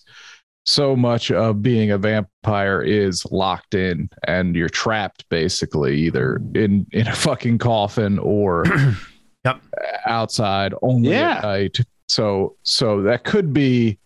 [0.66, 6.86] so much of being a vampire is locked in and you're trapped basically either in
[6.92, 8.64] in a fucking coffin or
[9.44, 9.60] Yep.
[10.06, 11.36] outside only Yeah.
[11.38, 13.98] at night so so that could be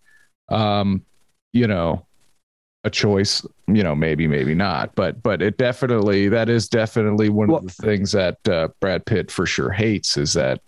[0.49, 1.01] um
[1.53, 2.05] you know
[2.83, 7.47] a choice you know maybe maybe not but but it definitely that is definitely one
[7.47, 10.59] Well- of the things that uh, brad pitt for sure hates is that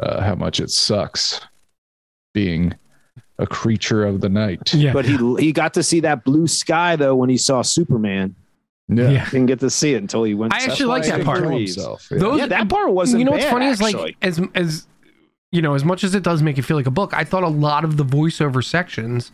[0.00, 1.40] uh, how much it sucks
[2.32, 2.74] being
[3.38, 4.92] a creature of the night Yeah.
[4.92, 8.34] But he he got to see that blue sky though when he saw Superman.
[8.88, 9.24] yeah.
[9.30, 10.52] Didn't get to see it until he went.
[10.54, 11.40] I actually like that part.
[11.42, 11.74] Reeves.
[11.74, 12.18] himself, yeah.
[12.18, 13.18] Those Yeah, that part wasn't.
[13.20, 14.86] you know what's bad, funny is like as as
[15.52, 17.42] you know, as much as it does make it feel like a book, I thought
[17.44, 19.30] a lot of the voiceover sections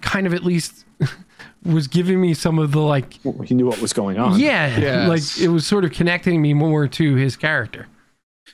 [0.00, 0.84] kind of at least
[1.64, 4.38] was giving me some of the like he knew what was going on.
[4.38, 5.08] yeah, Yes.
[5.08, 7.86] like it was sort of connecting me more to his character.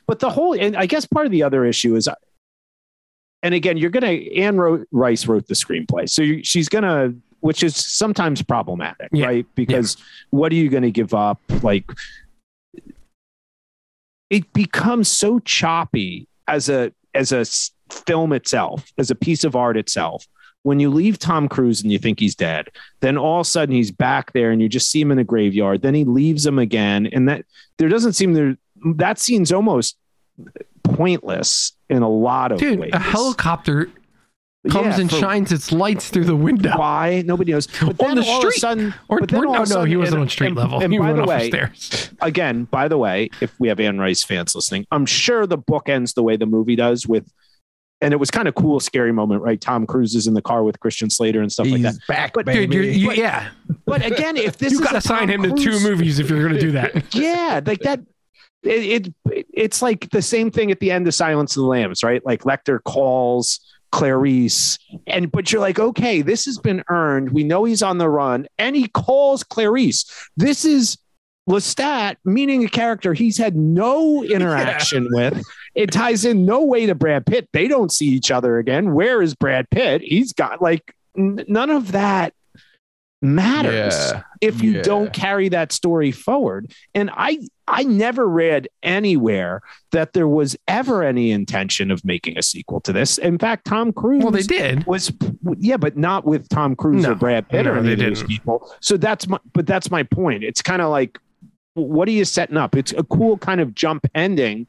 [0.07, 2.09] but the whole and I guess part of the other issue is,
[3.45, 7.63] and again, you're gonna Anne wrote, Rice wrote the screenplay, so you, she's gonna, which
[7.63, 9.27] is sometimes problematic, Yeah.
[9.27, 9.47] right?
[9.55, 9.97] Because
[10.31, 11.41] what are you gonna give up?
[11.63, 11.89] Like,
[14.31, 17.45] it becomes so choppy as a as a
[17.93, 20.27] film itself, as a piece of art itself.
[20.63, 22.69] When you leave Tom Cruise and you think he's dead,
[23.01, 25.25] then all of a sudden he's back there and you just see him in the
[25.25, 25.83] graveyard.
[25.83, 27.45] Then he leaves him again, and that
[27.77, 28.57] there doesn't seem there.
[28.97, 29.97] That scene's almost
[30.97, 32.91] pointless in a lot of Dude, ways.
[32.93, 33.91] a helicopter
[34.71, 36.77] comes Yeah, and for shines its lights through the window.
[36.79, 37.67] Why nobody knows?
[37.81, 38.61] But On the all of a street.
[38.61, 40.57] sudden, Or, but then or- all no, of a no, he wasn't on street and-
[40.57, 40.81] level.
[40.83, 42.11] and he by went the off way, stairs.
[42.23, 45.89] again, by the way, if we have Anne Rice fans listening, I'm sure the book
[45.89, 47.31] ends the way the movie does with,
[48.01, 49.61] and it was kind of cool, scary moment, right?
[49.61, 51.95] Tom Cruise is in the car with Christian Slater and stuff like that.
[52.09, 52.67] Back But- baby.
[52.67, 53.49] Dude, you're, you, yeah,
[53.85, 56.19] But again, if this you is got to a sign Tom him to two movies
[56.19, 57.15] if you're going to do that.
[57.15, 58.01] yeah, like that.
[58.67, 62.03] It, it it's like the same thing at the end of Silence of the Lambs,
[62.03, 62.25] right?
[62.25, 63.61] Like Lecter calls
[63.93, 67.31] Clarice, and but you're like, okay, this has been earned.
[67.31, 70.05] We know he's on the run, and he calls Clarice.
[70.37, 70.99] This is
[71.49, 75.43] Lestat, meaning a character he's had no interaction with.
[75.75, 77.49] It ties in no way to Brad Pitt.
[77.53, 78.95] They don't see each other again.
[78.95, 80.03] Where is Brad Pitt?
[80.03, 82.35] He's got like n- none of that
[83.25, 84.23] matters Yeah.
[84.41, 84.83] if you Yeah.
[84.83, 86.73] don't carry that story forward.
[86.95, 92.43] And I I never read anywhere that there was ever any intention of making a
[92.43, 93.17] sequel to this.
[93.17, 94.87] In fact, Tom Cruise Well, they did.
[94.87, 95.11] was
[95.59, 97.13] yeah, but not with Tom Cruise No.
[97.13, 98.29] or Brad Pitt or any of those didn't.
[98.29, 98.71] people.
[98.81, 100.45] So that's my but that's my point.
[100.45, 101.19] It's kind of like
[101.75, 102.77] what are you setting up?
[102.77, 104.67] It's a cool kind of jump ending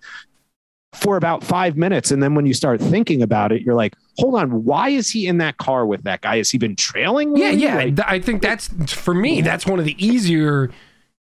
[0.98, 2.12] for about five minutes.
[2.12, 5.28] And then when you start thinking about it, you're like, hold on, why is he
[5.28, 6.38] in that car with that guy?
[6.38, 7.36] Has he been trailing?
[7.36, 7.56] Yeah, Louis?
[7.58, 7.76] yeah.
[7.76, 9.42] Like, I think that's for me.
[9.42, 10.72] That's one of the easier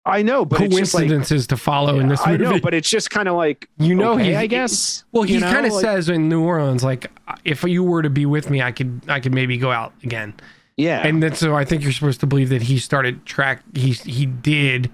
[0.06, 3.10] I know, but it's like coincidences to follow in this I know, but it's just
[3.10, 5.04] kind of like you know, okay, he, I guess.
[5.12, 7.12] Well, he you know, kind of like- says in New Orleans, like,
[7.43, 10.34] if you were to be with me, I could, I could maybe go out again.
[10.78, 13.63] yeah, And then so I think you're supposed to believe that he started track.
[13.76, 14.89] He he did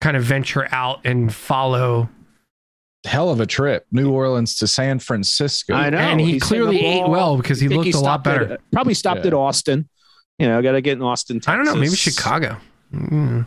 [0.00, 2.08] kind of venture out and follow.
[3.04, 3.86] Hell of a trip.
[3.90, 5.74] New Orleans to San Francisco.
[5.74, 8.20] I know, and he He's clearly ate well because he I think looked a lot
[8.22, 8.58] stopped at- better.
[8.72, 9.28] probably stopped Yeah.
[9.28, 9.88] at Austin.
[10.38, 11.36] You know, got to get in Austin.
[11.40, 11.48] Texas.
[11.52, 12.56] I don't know, maybe Chicago.
[12.94, 13.46] Mm.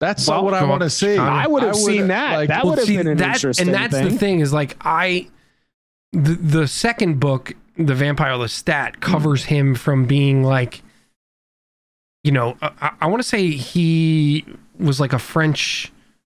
[0.00, 1.16] That's Well, what I want to see.
[1.18, 2.36] I would have seen that.
[2.36, 4.08] like- that would have see, been an that- interesting and that's thing.
[4.08, 5.28] the thing is like I,
[6.12, 10.82] the the second book, the Vampire Lestat, covers him from being like,
[12.24, 14.44] you know, I, I want to say he
[14.78, 15.92] was like a French,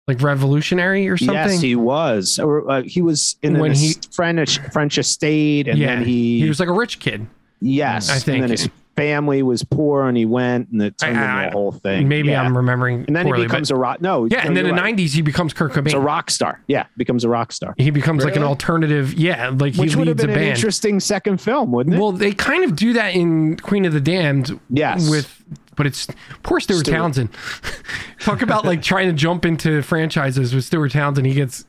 [0.08, 1.34] like revolutionary or something.
[1.34, 2.38] Yes, he was.
[2.38, 6.48] Or uh, he was in When he- French French estate, and yeah, then he, he
[6.48, 7.26] was like a rich kid.
[7.60, 8.34] yes, I think.
[8.36, 11.44] and then his family was poor, and he went, and it turned I- into I-
[11.44, 12.08] a whole thing.
[12.08, 12.42] Maybe yeah.
[12.42, 14.00] I'm remembering and then poorly, he becomes a rock.
[14.00, 14.96] No, yeah, no, and then in the right.
[14.96, 16.60] '90s he becomes Kurt It's a rock star.
[16.66, 19.14] Yeah, becomes a rock star, He becomes like an alternative.
[19.14, 22.00] Yeah, like which he would have leads a been an interesting second film, wouldn't it?
[22.00, 25.42] Well, they kind of do that in Queen of the Damned yes, with
[25.76, 26.06] but it's
[26.42, 26.94] poor Stuart, Stuart.
[26.96, 27.28] Townsend.
[28.20, 31.26] Talk about like trying to jump into franchises with Stuart Townsend.
[31.26, 31.64] He gets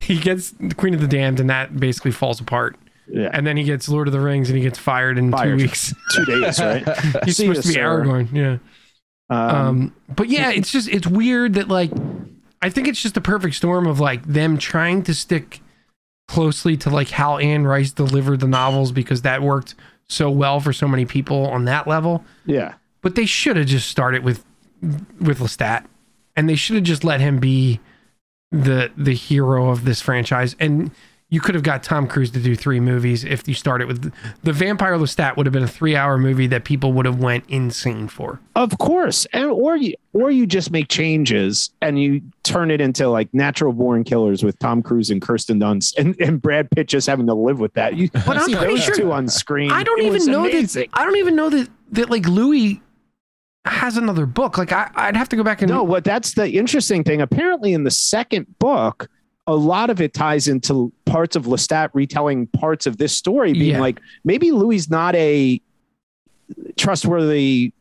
[0.00, 2.76] he gets the Queen of the Damned and that basically falls apart.
[3.08, 3.30] yeah.
[3.32, 5.58] And then he gets Lord of the Rings and he gets fired in Fired.
[5.58, 5.94] two weeks.
[6.14, 6.86] two days, right?
[7.24, 7.80] He's See supposed to be sir.
[8.04, 8.28] Aragorn.
[8.32, 8.58] Yeah.
[9.30, 11.90] Um, Um, but yeah, it's just it's weird that like
[12.60, 15.60] I think it's just a perfect storm of like them trying to stick
[16.28, 19.74] closely to like how Anne Rice delivered the novels because that worked
[20.08, 22.24] so well for so many people on that level.
[22.46, 24.44] yeah, But they should have just started with
[25.20, 25.84] with Lestat,
[26.34, 27.78] and they should have just let him be
[28.50, 30.56] the the hero of this franchise.
[30.58, 30.90] And
[31.30, 34.12] you could have got Tom Cruise to do three movies if you started with
[34.44, 37.44] the Vampire Lestat would have been a three hour movie that people would have went
[37.48, 38.40] insane for.
[38.54, 43.08] Of course, and or you or you just make changes and you turn it into
[43.08, 47.06] like natural born killers with Tom Cruise and Kirsten Dunst and, and Brad Pitt just
[47.06, 47.96] having to live with that.
[47.96, 49.72] You But I'm pretty sure- two on screen.
[49.72, 50.82] I don't even know amazing.
[50.92, 51.00] that.
[51.00, 52.80] I don't even know that that like Louis
[53.64, 54.58] has another book.
[54.58, 57.20] Like I, I'd have to go back and No, what that's the interesting thing.
[57.20, 59.08] Apparently, in the second book,
[59.46, 63.72] a lot of it ties into parts of Lestat retelling parts of this story, being
[63.76, 63.80] Yeah.
[63.80, 65.60] like maybe Louis not a
[66.76, 67.72] trustworthy,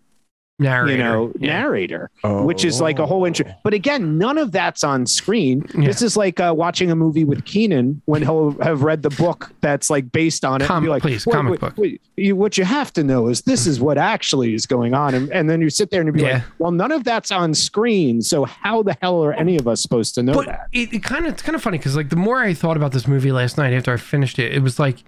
[0.64, 0.92] narrator.
[0.98, 1.60] you know, Yeah.
[1.62, 2.10] narrator.
[2.24, 3.46] which is like a whole intro.
[3.64, 5.66] But again, none of that's on screen.
[5.78, 5.88] Yeah.
[5.88, 9.52] This is like uh, watching a movie with Keenan when he'll have read the book
[9.62, 10.64] that's like based on it.
[10.64, 13.04] and Comic- be like, please, "Wait, comic wait, book." wait, you, what you have to
[13.04, 16.02] know is this is what actually is going on, and, and then you sit there
[16.02, 16.34] and you be Yeah.
[16.36, 18.22] like, well, none of that's on screen.
[18.22, 20.68] So how the hell are any of us supposed to know but that?
[20.72, 22.92] it, it kind of it's kind of funny because like the more I thought about
[22.92, 25.04] this movie last night after I finished it, it was like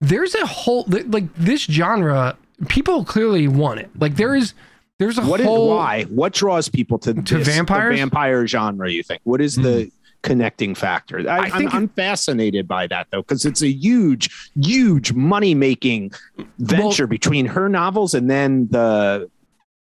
[0.00, 2.36] there's a whole like this genre
[2.68, 3.90] people clearly want it.
[3.98, 4.54] Like there is
[5.00, 6.04] there's a What is whole why?
[6.04, 7.98] What draws people to To this, the vampires?
[7.98, 8.88] vampire genre?
[8.88, 9.20] You think?
[9.24, 9.90] What is the
[10.22, 11.28] connecting factor?
[11.28, 15.54] I, I think I'm, I'm fascinated by that though, because it's a huge, huge money
[15.54, 16.12] making
[16.58, 19.28] venture between her novels and then the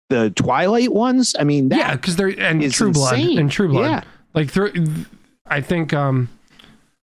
[0.09, 1.35] the Twilight ones.
[1.39, 4.01] I mean, that yeah because they're and is True Blood and True Blood Yeah.
[4.33, 4.73] like through
[5.45, 6.29] I think um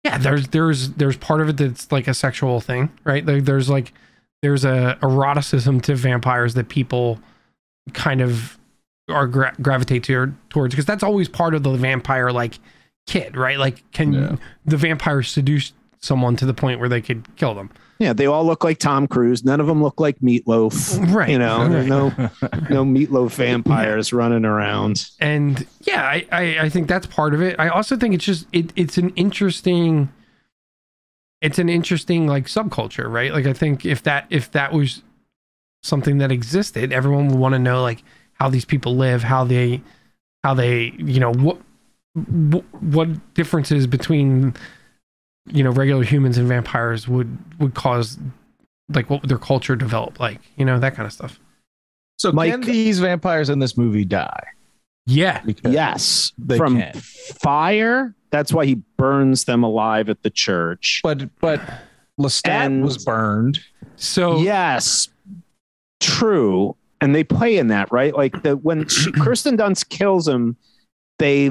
[0.04, 3.70] yeah there's there's there's part of it that's like a sexual thing right like there's
[3.70, 3.92] like
[4.42, 7.20] there's a eroticism to vampires that people
[7.92, 8.58] kind of
[9.08, 12.58] are gra- gravitate to, towards because that's always part of the vampire like
[13.06, 14.36] kid right like can Yeah.
[14.64, 18.44] the vampire seduce someone to the point where they could kill them yeah, they all
[18.44, 19.44] look like Tom Cruise.
[19.44, 21.14] None of them look like Meatloaf.
[21.14, 21.86] right You know, right.
[21.86, 22.08] no
[22.68, 25.08] no Meatloaf vampires running around.
[25.20, 28.46] and yeah I, I i think that's part of it i also think it's just
[28.52, 30.08] it, it's an interesting
[31.40, 35.02] it's an interesting like subculture right like i think if that if that was
[35.82, 38.02] something that existed everyone would want to know like
[38.34, 39.80] how these people live how they
[40.44, 41.58] how they you know what
[42.80, 44.54] what differences between
[45.46, 48.18] you know regular humans and vampires would would cause
[48.94, 51.40] like what would their culture develop like you know that kind of stuff
[52.18, 54.44] So Mike- can these vampires in this movie die?
[55.06, 56.92] yeah Because Yes, They from can.
[56.94, 58.14] fire.
[58.30, 61.00] That's why he burns them alive at the church.
[61.02, 61.60] But but
[62.20, 63.58] Lestat And- was burned.
[63.96, 65.08] so yes,
[66.02, 66.76] true.
[67.00, 68.14] And they play in that, right?
[68.14, 70.56] Like the when she, Kirsten Dunst kills him,
[71.18, 71.50] they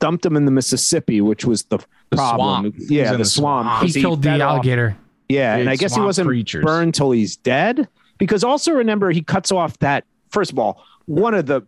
[0.00, 1.78] dumped him in the Mississippi, which was the,
[2.10, 2.72] The problem.
[2.72, 2.76] swamp.
[2.90, 3.66] Yeah, the the swamp.
[3.68, 3.82] swamp.
[3.86, 4.96] he 'cause killed the fed off- alligator
[5.28, 6.64] Yeah, and I guess he wasn't creatures.
[6.64, 7.88] burned till he's dead.
[8.18, 10.04] Because also remember, he cuts off that.
[10.30, 11.62] First of all, one of the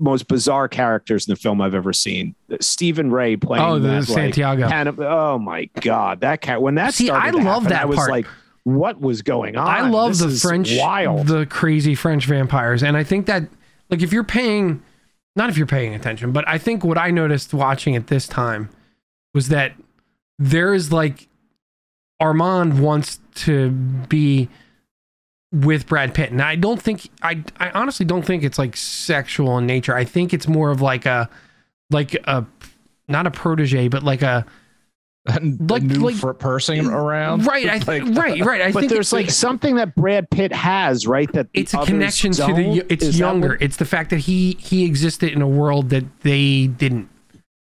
[0.00, 3.64] most bizarre characters in the film I've ever seen, Stephen Rea playing.
[3.64, 6.60] oh the that, like, santiago Canib- oh my god, that cat!
[6.60, 8.10] When that See, started, I to love happen, that I was part.
[8.10, 8.26] like,
[8.66, 11.28] "What was going on?" I love This the French, wild.
[11.28, 13.44] the crazy French vampires, and I think that,
[13.90, 14.82] like, if you're paying,
[15.36, 18.68] not if you're paying attention, but I think what I noticed watching it this time
[19.34, 19.74] was that
[20.40, 21.28] there is like
[22.18, 24.48] Armand wants to be
[25.52, 29.56] with Brad Pitt, and I don't think I, I honestly don't think it's like sexual
[29.58, 29.94] in nature.
[29.94, 31.30] I think it's more of like a,
[31.90, 32.44] like a,
[33.06, 34.44] not a protege, but like a
[35.28, 37.46] Like, Like- new like- fr- person around.
[37.46, 38.60] right, I Like- right, right.
[38.62, 41.30] I but think there's it's like something that Brad Pitt has, right?
[41.32, 44.18] That it's a others connection to the it's Is younger what- it's the fact that
[44.20, 47.08] he he existed in a world that they didn't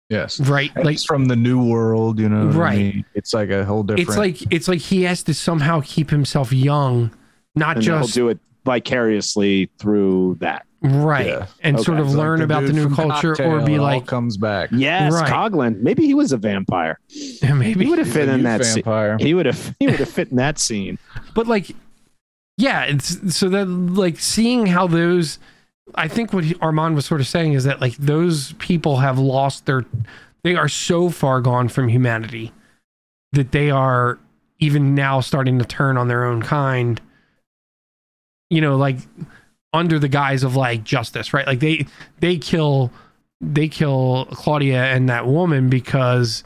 [0.10, 0.40] Yes.
[0.42, 2.48] right And like it's from the new world, you know.
[2.48, 2.78] what I Right.
[2.78, 3.06] mean?
[3.16, 4.10] It's like a whole different.
[4.10, 7.12] it's like it's like he has to somehow keep himself young
[7.56, 10.66] not and he'll just do it vicariously through that.
[10.84, 11.46] Right Yeah.
[11.62, 11.84] and Okay.
[11.86, 14.06] sort of It's like learn the about the new culture or be it all like
[14.06, 14.70] comes back.
[14.72, 15.32] Yes, Right.
[15.32, 15.82] Coughlin.
[15.82, 17.00] Maybe he was a vampire.
[17.10, 19.20] He maybe would have fit in youth that scene.
[19.20, 19.76] He would have.
[19.80, 20.98] He would have fit in that scene.
[21.34, 21.72] but like
[22.58, 25.40] yeah it's so that like seeing how those
[25.96, 29.18] i think what he, armand was sort of saying is that like those people have
[29.18, 29.84] lost their
[30.44, 32.52] they are so far gone from humanity
[33.32, 34.20] that they are
[34.60, 37.02] even now starting to turn on their own kind
[38.52, 38.98] you know like
[39.74, 41.86] under the guise of like justice right like they
[42.20, 42.92] they kill
[43.42, 46.44] they kill claudia and that woman because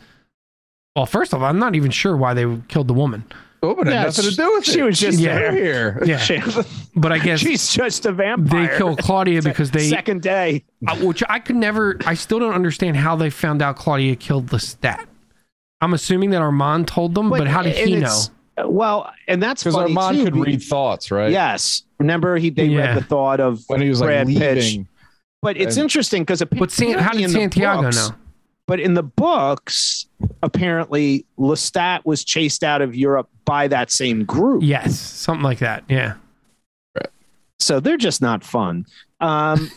[0.96, 3.24] well first of all i'm not even sure why they killed the woman
[3.64, 4.84] Oh, but it had Yeah, nothing to do with she it.
[4.84, 5.52] was just She's there.
[5.52, 6.00] here.
[6.06, 6.40] yeah She-
[6.96, 8.46] but i guess she's just a vampire.
[8.62, 8.78] they vampire.
[8.78, 10.64] kill Claudia because they, second day.
[10.88, 14.48] uh, which I could never, I still don't understand how they found out Claudia killed
[14.48, 15.04] Lestat.
[15.82, 18.20] I'm assuming that Armand told them, but, how did he know?
[18.58, 21.32] It's- Well, and that's Because funny Armand too, could be- read thoughts, right?
[21.32, 22.80] Yes, remember he they Yeah.
[22.80, 24.58] read the thought of When he was like Brad Pitt.
[24.58, 24.88] leaving.
[25.42, 28.10] But it's And- interesting because But San, how did Santiago know?
[28.68, 30.08] But in the books,
[30.44, 34.62] apparently Lestat was chased out of Europe by that same group.
[34.64, 35.84] Yes, something like that.
[35.88, 36.14] Yeah,
[37.60, 38.86] So they're just not fun.
[39.20, 39.72] Um,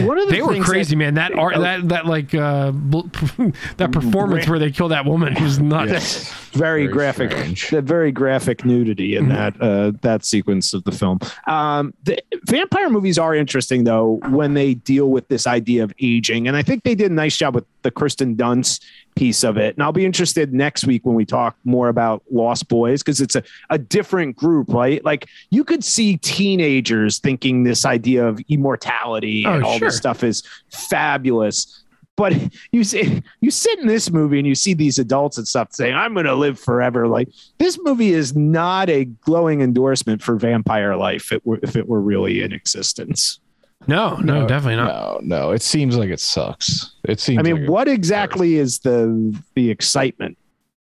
[0.00, 1.14] one of the they were things crazy, man.
[1.14, 2.72] That art, that that like uh,
[3.76, 6.30] that performance where they kill that woman was nuts.
[6.30, 7.68] that- very, Very graphic, strange.
[7.68, 9.28] the very graphic nudity in Mhm.
[9.28, 11.18] that uh, that sequence of the film.
[11.46, 16.48] Um, the vampire movies are interesting though when they deal with this idea of aging,
[16.48, 18.82] and I think they did a nice job with the Kirsten Dunst
[19.16, 19.74] piece of it.
[19.74, 23.34] And I'll be interested next week when we talk more about Lost Boys because it's
[23.34, 25.04] a, a different group, right?
[25.04, 29.88] Like you could see teenagers thinking this idea of immortality oh, and Oh, all sure.
[29.88, 31.82] this stuff is fabulous.
[32.16, 32.34] But
[32.72, 35.94] you see, you sit in this movie and you see these adults and stuff saying,
[35.94, 40.96] "I'm going to live forever." Like this movie is not a glowing endorsement for vampire
[40.96, 41.24] life.
[41.26, 43.38] If it were, if it were really in existence.
[43.86, 45.22] No, no, definitely not.
[45.22, 45.50] No, no.
[45.52, 46.96] It seems like it sucks.
[47.04, 47.38] It seems.
[47.38, 50.36] I mean, like what exactly is the the excitement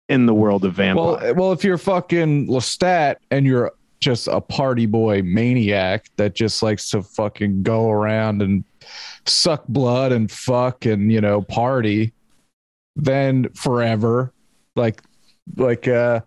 [0.09, 1.03] in the world of vampire?
[1.03, 6.61] Well, well, if you're fucking Lestat and you're just a party boy maniac that just
[6.61, 8.63] likes to fucking go around and
[9.25, 12.13] suck blood and fuck and you know party,
[12.95, 14.33] then forever,
[14.75, 15.01] like
[15.55, 16.19] like uh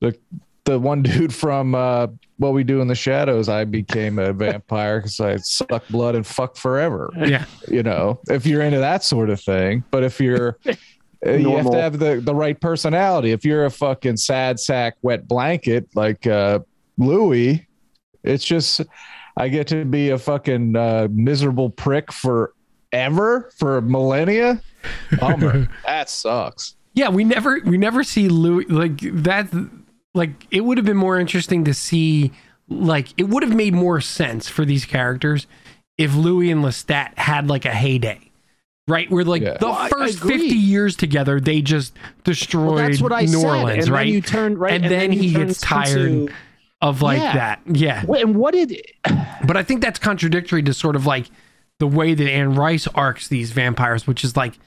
[0.00, 0.16] the
[0.64, 2.06] the one dude from uh
[2.40, 6.26] what we do in the shadows, I became a vampire because I suck blood and
[6.26, 7.10] fuck forever.
[7.16, 11.54] Yeah, You know, if you're into that sort of thing, but if you're uh, you
[11.54, 13.32] have to have the, the right personality.
[13.32, 16.60] If you're a fucking sad sack wet blanket like uh,
[16.96, 17.66] Louis,
[18.24, 18.80] it's just
[19.36, 24.62] I get to be a fucking uh, miserable prick forever for millennia.
[25.18, 25.68] Bummer.
[25.84, 26.74] that sucks.
[26.94, 27.10] yeah.
[27.10, 29.50] We never, we never see Louis like that.
[30.14, 32.32] Like it would have been more interesting to see.
[32.68, 35.46] Like it would have made more sense for these characters
[35.98, 38.20] if Louis and Lestat had like a heyday.
[38.88, 39.56] Right, where like Yeah.
[39.58, 41.94] the Well, I first fifty years together, they just
[42.24, 43.46] destroyed Well, that's what I New said.
[43.46, 44.04] Orleans, and right?
[44.06, 45.98] Then you turn right, And then he turns gets tired.
[46.10, 46.32] into-
[46.82, 47.34] of like Yeah.
[47.34, 48.04] that, yeah.
[48.06, 48.74] Wait, and what did?
[49.46, 51.26] But I think that's contradictory to sort of like
[51.78, 54.58] the way that Anne Rice arcs these vampires, which is like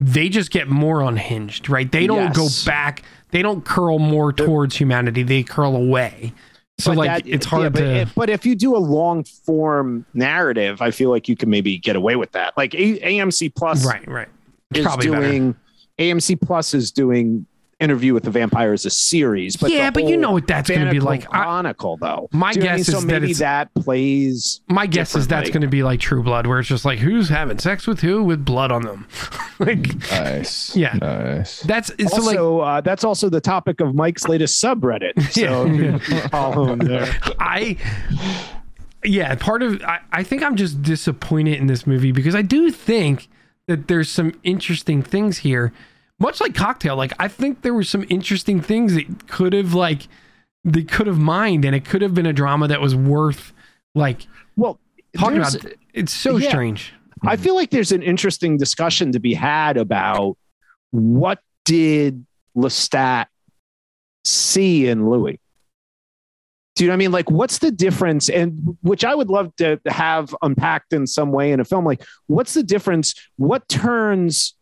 [0.00, 1.90] they just get more unhinged, right?
[1.90, 2.36] They don't Yes.
[2.36, 3.02] go back.
[3.30, 5.22] They don't curl more towards humanity.
[5.22, 6.32] They curl away.
[6.78, 7.86] So But like that- it's hard yeah, but, to.
[7.96, 11.76] if- but if you do a long form narrative, I feel like you can maybe
[11.78, 12.56] get away with that.
[12.56, 14.28] Like a- AMC Plus right, right.
[14.74, 15.22] Is probably better.
[15.28, 15.54] doing
[15.98, 17.46] AMC Plus is doing
[17.80, 19.56] Interview with the Vampire is a series.
[19.56, 21.24] But yeah, but you know what that's going to be Bannacle like.
[21.32, 22.28] I, Chronicle, though.
[22.32, 22.96] My Do you know what I guess mean?
[22.96, 24.60] is so that maybe it's- that plays.
[24.68, 27.28] my guess is that's going to be like True Blood, where it's just like who's
[27.28, 29.06] having sex with who with blood on them.
[29.60, 30.74] like Nice.
[30.74, 30.94] Yeah.
[30.94, 31.60] Nice.
[31.62, 35.12] that's it's so like Also, uh, that's also the topic of Mike's latest subreddit.
[35.32, 35.98] So Yeah.
[36.30, 37.08] follow him there.
[37.38, 37.76] I
[39.04, 42.72] yeah, part of I, I think I'm just disappointed in this movie because I do
[42.72, 43.28] think
[43.66, 45.72] that there's some interesting things here.
[46.20, 50.08] Much like Cocktail, like I think there were some interesting things that could have like
[50.64, 53.52] they could have mined and it could have been a drama that was worth
[53.94, 54.80] like Well,
[55.16, 55.56] talking about.
[55.94, 56.48] It's so yeah.
[56.48, 56.92] strange.
[57.26, 60.36] I feel like there's an interesting discussion to be had about
[60.90, 62.24] what did
[62.56, 63.26] Lestat
[64.24, 65.40] see in Louis.
[66.76, 67.10] Do you know what I mean?
[67.12, 68.28] Like, what's the difference?
[68.28, 71.84] And which I would love to have unpacked in some way in a film.
[71.84, 73.14] Like, what's the difference?
[73.36, 74.54] What turns,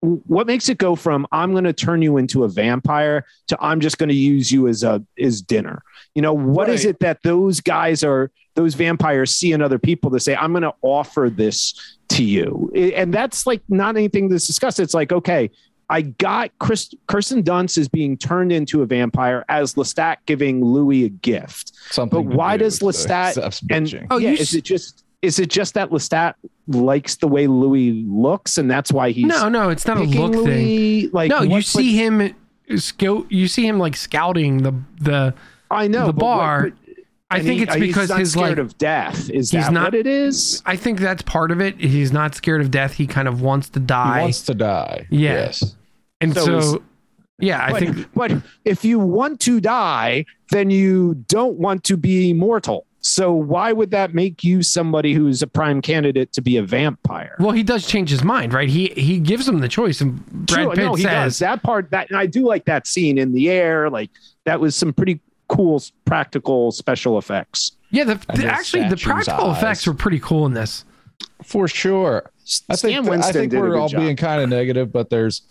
[0.00, 3.80] what makes it go from I'm going to turn you into a vampire to I'm
[3.80, 5.82] just going to use you as a as dinner?
[6.14, 6.90] You know, what is Right.
[6.90, 8.30] it that those guys are?
[8.54, 12.72] Those vampires see in other people to say, I'm going to offer this to you,
[12.74, 14.80] and that's like not anything that's discussed.
[14.80, 15.50] It's like, okay,
[15.88, 21.04] I got Chris, Kirsten Dunst is being turned into a vampire as Lestat giving Louis
[21.04, 21.72] a gift.
[21.90, 22.28] Something.
[22.28, 25.38] But why do does Lestat Steph's and- Oh, yeah, you is s- it just is
[25.38, 26.34] it just that Lestat
[26.68, 30.20] likes the way Louis looks, and that's why he's No, no, it's not a picking
[30.20, 30.44] look thing.
[30.44, 31.08] Louis?
[31.12, 32.34] Like, No, you what- see him
[32.76, 33.26] scout.
[33.30, 35.34] You see him like scouting the the.
[35.70, 36.72] I know the but what- bar, but-
[37.30, 38.58] I think he- it's he's because not his scared like.
[38.58, 39.28] of death.
[39.28, 40.62] Is he's that not- what it is?
[40.64, 41.78] I think that's part of it.
[41.78, 42.94] He's not scared of death.
[42.94, 45.06] He kind of wants to He die, wants to die.
[45.10, 45.32] Yeah.
[45.32, 45.76] Yes.
[46.22, 46.82] and So so,
[47.38, 48.32] yeah, I but, think but
[48.64, 52.86] if you want to die, then you don't want to be mortal.
[53.00, 57.36] So why would that make you somebody who's a prime candidate to be a vampire?
[57.38, 58.68] Well, he does change his mind, right?
[58.68, 61.62] He he gives him the choice, and Brad True, Pitt no, he does says, that
[61.62, 61.90] part.
[61.90, 63.88] That and I do like that scene in the air.
[63.88, 64.10] Like
[64.46, 67.72] that was some pretty cool practical special effects.
[67.90, 69.58] "Yeah, the, the- actually the practical eyes.
[69.58, 70.84] effects were pretty cool in this."
[71.44, 72.30] For sure.
[72.68, 74.00] I Stan think I think did we're good all job.
[74.00, 75.42] being kind of negative, but there's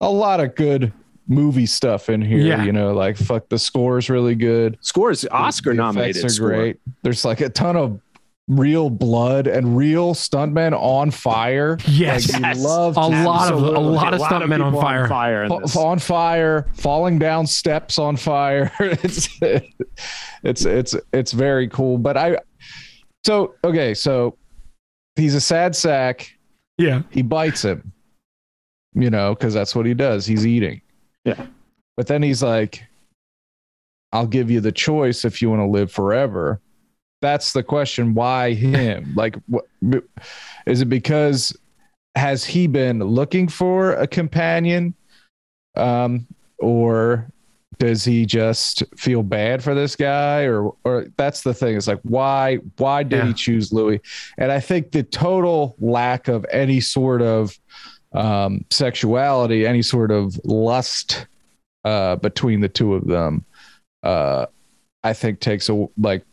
[0.00, 0.92] a lot of good
[1.30, 2.40] movie stuff in here.
[2.40, 2.64] Yeah.
[2.64, 4.76] You know, like fuck the score's really good.
[4.82, 6.16] Scores Oscar The nominated.
[6.16, 6.48] effects are score.
[6.48, 6.80] great.
[7.02, 8.00] There's like a ton of
[8.48, 11.78] real blood and real stuntmen on fire.
[11.86, 12.32] Yes.
[12.32, 12.58] Like, Yes.
[12.58, 13.94] love A to see lot of- a Absolutely.
[13.94, 15.08] lot of stuntmen on people fire.
[15.08, 18.72] fire in fa- on fire, falling down steps on fire.
[18.80, 19.28] it's
[20.42, 21.96] it's it's it's very cool.
[21.96, 22.38] But I
[23.24, 24.36] so okay, so
[25.14, 26.36] he's a sad sack.
[26.76, 27.92] Yeah, He bites him,
[28.94, 30.24] you know, because that's what he does.
[30.26, 30.80] He's eating.
[31.24, 31.46] Yeah.
[31.96, 32.84] But then he's like,
[34.12, 36.60] I'll give you the choice if you want to live forever.
[37.22, 38.14] That's the question.
[38.14, 39.12] Why him?
[39.16, 39.66] like, what
[40.66, 41.56] is it because
[42.16, 44.94] has he been looking for a companion?
[45.76, 46.26] Um,
[46.58, 47.30] or
[47.78, 52.00] does he just feel bad for this guy or or that's the thing it's like
[52.02, 53.26] why why did Yeah.
[53.28, 54.00] he choose louis
[54.36, 57.58] and i think the total lack of any sort of
[58.12, 61.26] um sexuality any sort of lust
[61.84, 63.44] uh between the two of them
[64.02, 64.46] uh
[65.04, 66.24] i think takes a like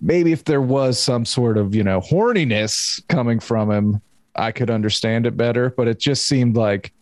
[0.00, 4.00] maybe if there was some sort of you know horniness coming from him
[4.34, 6.92] i could understand it better but it just seemed like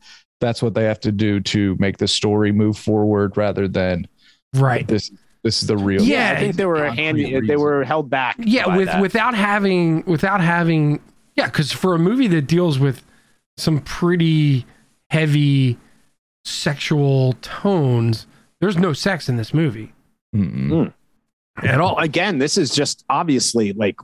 [0.41, 4.07] that's what they have to do to make the story move forward rather than
[4.55, 4.87] right.
[4.87, 5.11] this
[5.45, 7.41] this is the real Yeah, I think they were concrete handy.
[7.41, 8.37] They were held back.
[8.39, 9.01] Yeah, with that.
[9.01, 11.01] without having without having
[11.37, 13.03] yeah, because for a movie that deals with
[13.57, 14.67] some pretty
[15.11, 15.79] heavy
[16.45, 18.27] sexual tones,
[18.61, 19.93] there's no sex in this movie
[20.35, 20.93] Mm-mm.
[21.59, 21.67] Hmm.
[21.67, 21.99] at all.
[21.99, 23.97] again, this is just obviously like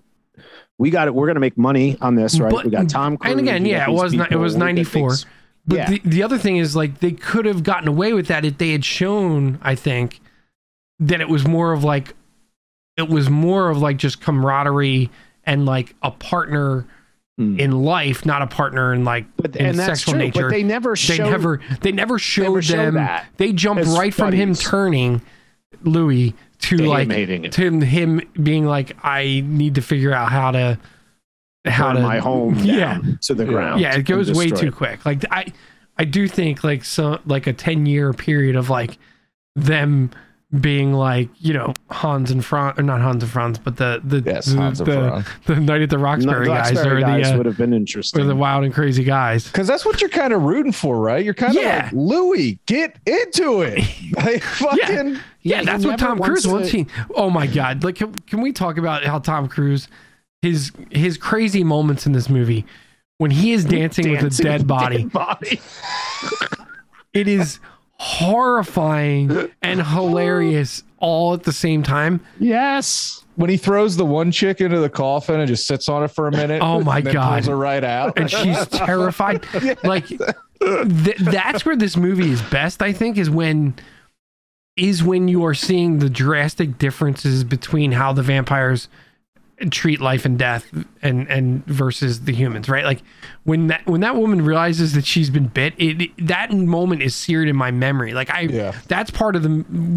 [0.78, 1.14] we got it.
[1.14, 2.50] We're gonna make money on this, right?
[2.52, 3.32] But- we got Tom Cruise.
[3.32, 5.16] and again, yeah, it was not- it was 94.
[5.66, 5.90] But Yeah.
[5.90, 8.70] the, the other thing is like they could have gotten away with that if they
[8.72, 10.20] had shown, I think,
[11.00, 12.14] that it was more of like
[12.96, 15.10] it was more of like just camaraderie
[15.44, 16.86] and like a partner
[17.40, 17.58] Hmm.
[17.58, 20.18] in life, not a partner in like But in and that's sexual true.
[20.24, 20.42] nature.
[20.42, 21.30] But they never they showed.
[21.30, 25.22] never they never showed never showed them that they jumped as right from him turning
[25.82, 27.52] Louis to to like it.
[27.52, 30.78] to him being like I need to figure out how to
[31.64, 33.80] how Burn to my home yeah down to the ground.
[33.80, 34.74] yeah it goes way too it.
[34.74, 35.46] quick like I
[35.96, 38.98] I do think like so like a 10 year period of like
[39.56, 40.10] them
[40.58, 44.20] being like, you know, Hans and Franz, or not Hans and Franz, but the the
[44.20, 47.28] Yes, the, Hans and the, the Night at the Roxbury No, guys Roxbury or guys
[47.28, 48.20] the uh, would have been interesting.
[48.20, 49.46] or the Wild and Crazy guys.
[49.46, 51.24] Because that's what you're kind of rooting for, right?
[51.24, 51.82] You're kind of Yeah.
[51.84, 53.84] like Louis, get into it.
[54.16, 56.68] Like fucking Yeah, he that's what Tom wants Cruise to- wants.
[56.70, 57.84] He, oh my god!
[57.84, 59.86] Like, can, can we talk about how Tom Cruise,
[60.42, 62.66] his his crazy moments in this movie,
[63.18, 65.60] when he is dancing, with a dead with body, dead body.
[67.14, 67.60] it is
[68.00, 72.20] horrifying and hilarious all at the same time.
[72.38, 73.24] Yes.
[73.36, 76.26] when he throws the one chick into the coffin and just sits on it for
[76.26, 76.62] a minute.
[76.62, 77.34] Oh my and God.
[77.42, 78.18] Pulls her right out.
[78.18, 79.46] and she's terrified.
[79.84, 82.82] Like th- that's where this movie is best.
[82.82, 83.74] I think is when
[84.76, 88.88] is when you are seeing the drastic differences between how the vampires
[89.68, 90.66] treat life and death
[91.02, 92.84] and and versus the humans right?
[92.84, 93.02] Like
[93.44, 97.14] when that when that woman realizes that she's been bit it, it- that moment is
[97.14, 98.14] seared in my memory.
[98.14, 98.72] Like i Yeah.
[98.88, 99.48] that's part of the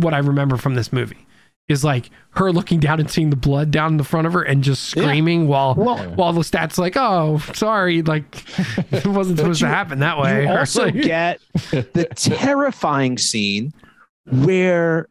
[0.01, 1.25] what i remember from this movie
[1.69, 4.41] is like her looking down and seeing the blood down in the front of her
[4.43, 8.25] and just screaming while Well- while Lestat's like oh sorry like
[8.91, 10.43] it wasn't supposed to happen that way.
[10.43, 11.39] You also like- get
[11.71, 13.71] the terrifying scene
[14.29, 15.07] where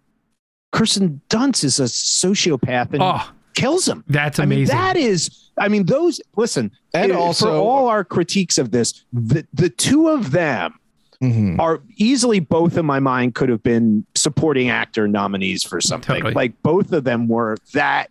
[0.73, 4.05] Kirsten Dunst is a sociopath and oh kills him.
[4.09, 7.89] that's I mean, amazing that is, I mean, those, listen, And eh, also- for all
[7.89, 10.75] our critiques of this, the, the two of them
[11.23, 11.59] Mhm.
[11.61, 16.17] are easily both in my mind could have been supporting actor nominees for something.
[16.17, 16.35] Totally.
[16.35, 18.11] Like both of them were that.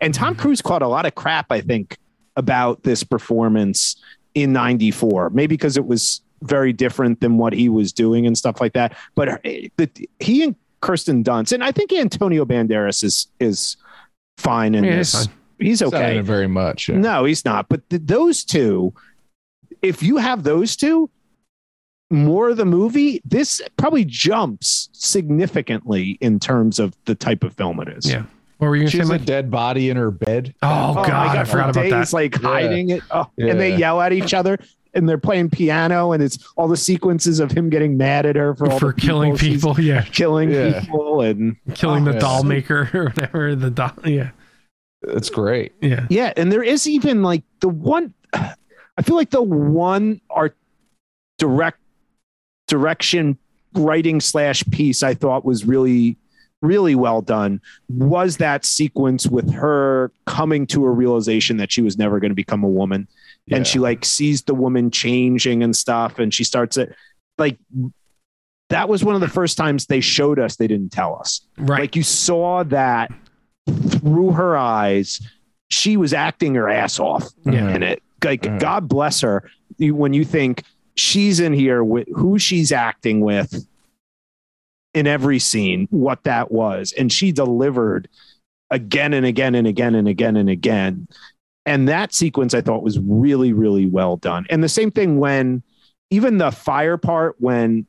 [0.00, 1.96] And Tom Cruise caught a lot of crap, I think,
[2.36, 3.96] about this performance
[4.34, 8.60] in 94, maybe because it was very different than what he was doing and stuff
[8.60, 8.96] like that.
[9.16, 9.38] But uh,
[9.76, 9.90] the,
[10.20, 13.76] he and Kirsten Dunst, and I think Antonio Banderas is, is
[14.42, 15.12] fine in Yeah, this.
[15.26, 15.34] fine.
[15.58, 16.18] He's He's okay.
[16.18, 16.88] it very much.
[16.88, 16.96] yeah.
[16.98, 17.68] No, he's not.
[17.68, 18.92] But th- those two,
[19.80, 21.08] if you have those two,
[22.10, 27.80] more of the movie, this probably jumps significantly in terms of the type of film
[27.80, 28.10] it is.
[28.10, 28.24] Yeah.
[28.58, 29.24] what were you She gonna has a Mike?
[29.26, 30.54] dead body in her bed.
[30.62, 32.48] oh, oh my god i for forgot about days, that Like Yeah.
[32.48, 34.58] hiding it, oh, and they yell at each other,
[34.94, 38.54] and they're playing piano, and it's all the sequences of him getting mad at her
[38.54, 40.80] for all for the killing she's people yeah killing Yeah.
[40.80, 42.20] people, and killing Oh, the yeah.
[42.20, 44.30] doll maker or whatever the doll yeah
[45.02, 45.72] It's great.
[45.80, 48.12] yeah Yeah, and there is even like the one.
[48.34, 50.54] I feel like the one art
[51.38, 51.78] direct
[52.68, 53.38] direction
[53.74, 56.16] writing slash piece I thought was really
[56.60, 61.98] really well done was that sequence with her coming to a realization that she was
[61.98, 63.08] never going to become a woman
[63.46, 63.56] Yeah.
[63.56, 66.94] and she like sees the woman changing and stuff and she starts it
[67.38, 67.58] like
[68.68, 71.40] that was one of the first times they showed us they didn't tell us.
[71.58, 71.80] Right.
[71.80, 73.12] Like you saw that
[73.68, 75.20] through her eyes.
[75.70, 77.74] She was acting her ass off Yeah.
[77.74, 78.02] in it.
[78.24, 78.60] Like Mhm.
[78.60, 79.50] god bless her.
[79.78, 80.62] When you think
[80.96, 83.66] she's in here with who she's acting with
[84.94, 86.92] in every scene what that was.
[86.96, 88.08] And she delivered
[88.70, 91.08] again and again and again and again and again
[91.66, 95.62] and that sequence i thought was really really well done and the same thing when
[96.10, 97.86] even the fire part when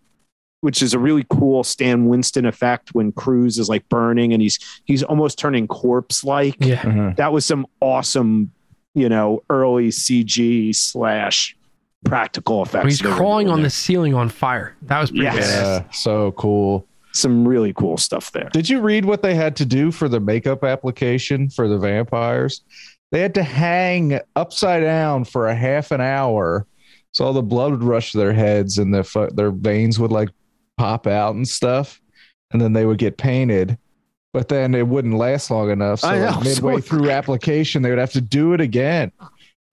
[0.62, 4.58] which is a really cool Stan Winston effect when Cruise is like burning and he's
[4.86, 6.56] he's almost turning corpse like.
[6.60, 7.18] yeah Mhm.
[7.18, 8.50] That was some awesome,
[8.96, 11.58] you know, early CG slash
[12.06, 12.84] practical effects.
[12.84, 13.64] When he's crawling on there.
[13.66, 15.38] the ceiling on fire that was pretty Yes.
[15.50, 16.88] Yeah, so cool.
[17.12, 18.50] Some really cool stuff there.
[18.54, 22.62] Did you read what they had to do for the makeup application for the vampires?
[23.14, 26.66] They had to hang upside down for a half an hour,
[27.12, 30.30] so all the blood would rush to their heads and their their veins would like
[30.78, 32.02] pop out and stuff,
[32.52, 33.78] and then they would get painted.
[34.34, 36.00] But then it wouldn't last long enough.
[36.00, 39.12] So like, midway so- through application, they would have to do it again.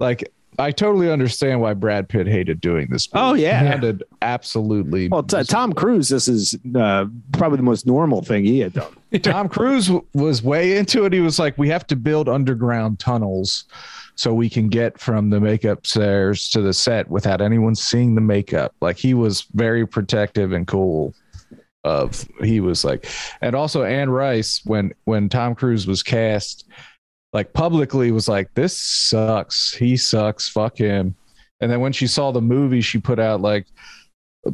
[0.00, 3.08] Like I totally understand why Brad Pitt hated doing this.
[3.14, 3.62] Oh, yeah.
[3.62, 5.08] It sounded absolutely.
[5.08, 8.92] Well, t- Tom Cruise, this is uh, probably the most normal thing he had done.
[9.22, 11.12] Tom Cruise was way into it.
[11.12, 13.64] He was like, "We have to build underground tunnels
[14.14, 18.20] so we can get from the makeup stairs to the set without anyone seeing the
[18.20, 21.14] makeup." Like he was very protective and cool.
[21.82, 23.06] Of he was like,
[23.40, 26.68] and also Anne Rice when when Tom Cruise was cast,
[27.32, 29.72] like publicly was like, "This sucks.
[29.72, 30.48] He sucks.
[30.48, 31.16] Fuck him."
[31.60, 33.66] And then when she saw the movie, she put out like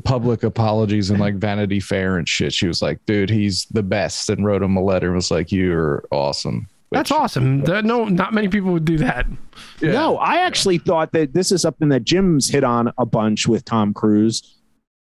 [0.04, 2.52] public apologies and like Vanity Fair and shit.
[2.52, 5.52] She was like, dude, he's the best, and wrote him a letter and was like,
[5.52, 6.66] you're awesome.
[6.90, 9.26] that's awesome There- no not many people would do that
[9.80, 9.92] Yeah.
[9.92, 13.64] No, I actually thought that this is something that Jim's hit on a bunch with
[13.64, 14.54] Tom Cruise.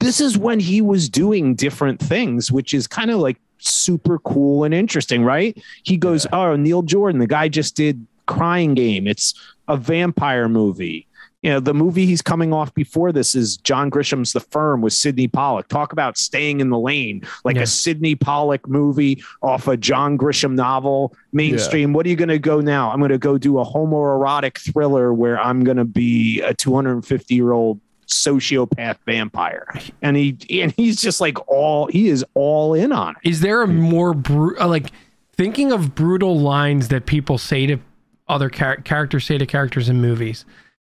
[0.00, 4.64] This is when he was doing different things, which is kind of like super cool
[4.64, 5.56] and interesting, right?
[5.84, 9.06] He goes, Oh, Neil Jordan, the guy just did Crying Game.
[9.06, 9.32] It's
[9.68, 11.05] a vampire movie.
[11.46, 14.92] You know, the movie he's coming off before this is John Grisham's The Firm with
[14.92, 15.68] Sydney Pollack.
[15.68, 17.62] Talk about staying in the lane, like Yeah.
[17.62, 21.92] a Sydney Pollack movie off a John Grisham novel, mainstream.
[21.92, 22.90] What are you going to go now?
[22.90, 27.32] I'm going to go do a homoerotic thriller where I'm going to be a 250
[27.36, 27.78] year old
[28.08, 29.68] sociopath vampire,
[30.02, 33.28] and he and he's just like all he is all in on it.
[33.28, 34.90] Is there a more bru- uh, like
[35.36, 37.78] thinking of brutal lines that people say to
[38.26, 40.44] other char- characters say to characters in movies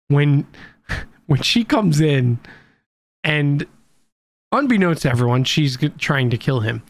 [0.07, 0.47] when
[1.27, 2.39] when she comes in
[3.23, 3.65] and
[4.51, 6.83] unbeknownst to everyone she's trying to kill him.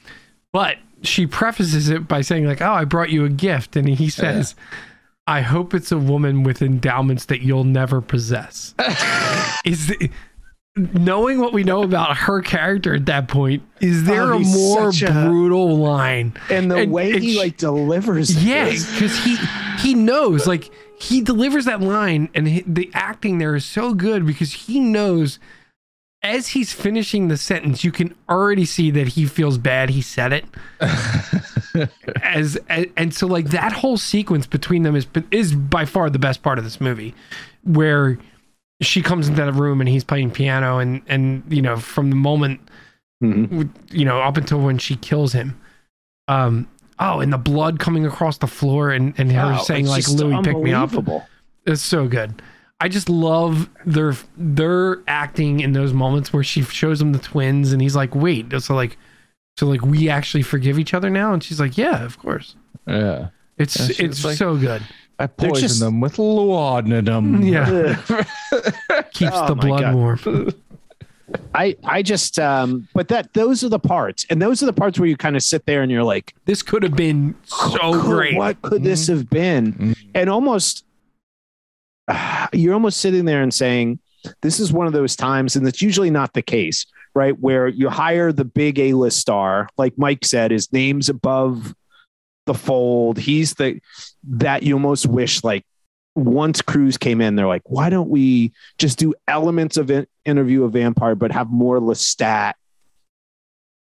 [0.51, 3.75] But she prefaces it by saying like oh I brought you a gift.
[3.75, 4.55] And he says
[5.27, 8.75] I hope it's a woman with endowments that you'll never possess.
[9.65, 10.11] Is the,
[10.77, 14.89] knowing what we know about her character at that point is there Oh, a more
[14.89, 14.91] a-
[15.29, 18.91] brutal line And the And- way and he she- like delivers, yeah this.
[18.91, 19.37] because he
[19.79, 20.69] he knows like
[20.99, 25.39] he delivers that line and he, the acting there is so good because he knows
[26.23, 30.33] as he's finishing the sentence you can already see that he feels bad he said
[30.33, 30.45] it
[32.21, 36.19] as, and, and so like that whole sequence between them is is by far the
[36.19, 37.13] best part of this movie
[37.63, 38.17] where
[38.81, 42.15] she comes into the room and he's playing piano and and you know from the
[42.15, 42.59] moment
[43.23, 43.69] Mhm.
[43.91, 45.57] you know up until when she kills him
[46.27, 46.67] um
[46.99, 50.41] oh and the blood coming across the floor and and her Wow, saying like louis
[50.43, 50.91] pick me up.
[51.65, 52.41] it's so good.
[52.81, 57.71] I just love their their acting in those moments where she shows him the twins
[57.71, 58.97] and he's like wait so like
[59.57, 61.31] so like we actually forgive each other now?
[61.31, 62.55] And she's like yeah of course.
[62.85, 63.29] Yeah.
[63.57, 64.81] it's Yeah, it's like- so good
[65.19, 67.41] I They're just- them with laudanum.
[67.55, 67.95] yeah.
[69.13, 69.95] Keeps Oh the blood God.
[69.95, 70.53] warm.
[71.55, 74.25] I I just um but that those are the parts.
[74.29, 76.61] And those are the parts where you kind of sit there and you're like this
[76.61, 78.35] could have been so great.
[78.37, 79.73] what could this have been?
[79.73, 79.97] Mhm.
[80.13, 80.85] and almost
[82.53, 83.99] you're almost sitting there and saying
[84.41, 86.85] this is one of those times and it's usually not the case
[87.17, 87.39] right?
[87.39, 91.73] Where you hire the big A-list star like Mike said his name's above
[92.45, 93.79] the fold he's the
[94.23, 95.65] that you almost wish like
[96.15, 100.63] once Cruise came in, they're like, why don't we just do elements of in- interview
[100.63, 102.53] a vampire, but have more Lestat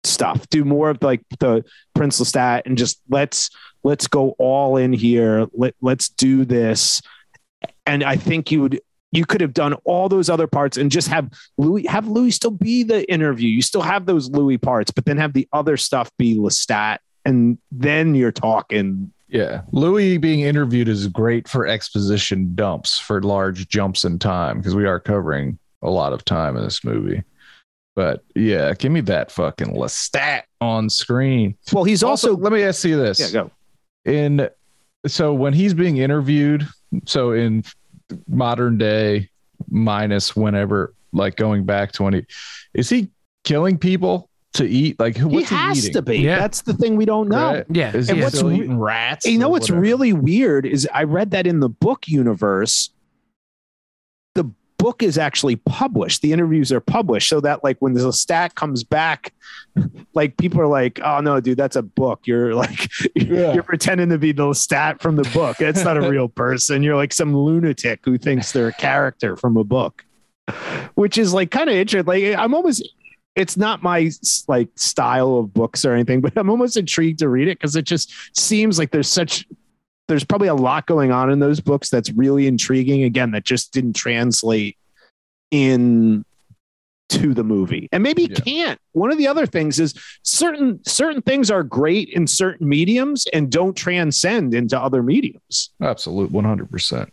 [0.03, 0.47] stuff?
[0.49, 1.63] Do more of like the
[1.95, 3.49] Prince Lestat and just let's
[3.83, 5.47] let's go all in here.
[5.53, 7.01] Let let's do this.
[7.85, 8.81] And I think you would
[9.13, 12.51] you could have done all those other parts and just have Louis have Louis still
[12.51, 13.47] be the interview.
[13.47, 16.97] You still have those Louis parts, but then have the other stuff be Lestat,
[17.27, 19.61] and then you're talking Yeah.
[19.73, 24.85] Louis being interviewed is great for exposition dumps for large jumps in time because we
[24.85, 27.23] are covering a lot of time in this movie.
[27.95, 31.55] But yeah, give me that fucking Lestat on screen.
[31.73, 33.19] well, he's also, let me ask you this.
[33.19, 33.51] yeah, go.
[34.05, 34.49] in
[35.05, 36.65] so when he's being interviewed
[37.05, 37.63] so in
[38.27, 39.29] modern day
[39.69, 42.25] minus whenever like going back 20
[42.73, 43.09] is he
[43.43, 46.17] killing people to eat like who- he what's he, has eating to be.
[46.19, 46.39] Yeah.
[46.39, 47.53] That's the thing we don't know.
[47.55, 47.65] Right?
[47.69, 49.81] yeah is And he what's still re- eating rats You know what's whatever?
[49.81, 52.89] really weird is I read that in the book universe,
[54.35, 56.21] the book is actually published.
[56.21, 59.33] The interviews are published so that like when Lestat comes back,
[60.13, 63.53] like people are like, "Oh no, dude, that's a book." You're like, Yeah.
[63.53, 65.59] you're pretending to be Lestat from the book.
[65.61, 66.83] It's not a real person.
[66.83, 70.05] You're like some lunatic who thinks they're a character from a book,
[70.95, 72.07] which is like kind of interesting.
[72.07, 72.87] Like I'm almost.
[73.37, 74.09] It's not my
[74.47, 77.85] like style of books or anything, but I'm almost intrigued to read it because it
[77.85, 79.45] just seems like there's such
[80.07, 83.73] there's probably a lot going on in those books that's really intriguing again that just
[83.73, 84.77] didn't translate
[85.51, 86.23] in
[87.09, 87.87] to the movie.
[87.91, 88.39] And maybe Yeah.
[88.39, 88.79] can't.
[88.93, 93.51] One of the other things is certain certain things are great in certain mediums and
[93.51, 95.69] don't transcend into other mediums.
[95.81, 97.09] Absolute 100%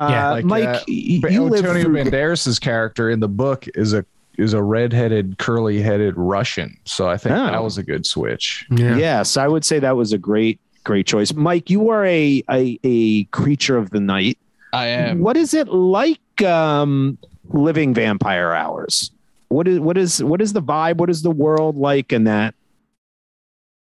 [0.00, 3.28] Yeah, uh, like, mike uh, y- but you live Antonio through, Banderas's character in the
[3.28, 4.04] book is a
[4.38, 7.46] is a redheaded curly headed russian so i think Oh.
[7.46, 11.06] that was a good switch yeah yes i would say that was a great great
[11.06, 14.38] choice mike you are a a, a creature of the night
[14.72, 15.20] i am.
[15.20, 17.16] What is it like um,
[17.48, 19.10] living vampire hours?
[19.48, 20.96] What is what is what is the vibe?
[20.98, 22.54] What is the world like in that?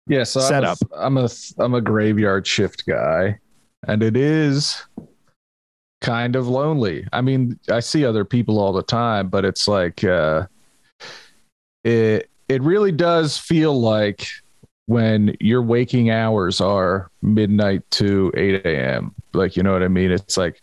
[0.09, 0.79] Yeah, so setup.
[0.97, 1.29] I'm a, I'm a
[1.65, 3.39] I'm a graveyard shift guy,
[3.87, 4.85] and it is
[6.03, 7.07] kind of lonely.
[7.13, 10.47] I mean, I see other people all the time, but it's like uh,
[11.85, 14.27] it it really does feel like
[14.87, 19.15] when your waking hours are midnight to 8 a.m.
[19.33, 20.11] Like you know what I mean?
[20.11, 20.61] It's like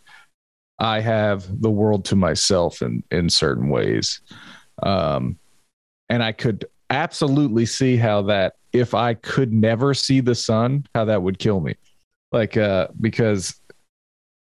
[0.78, 4.22] I have the world to myself in in certain ways,
[4.84, 5.40] um,
[6.10, 11.06] and I could absolutely see how that if I could never see the sun, how
[11.06, 11.76] that would kill me.
[12.32, 13.60] Like, uh, because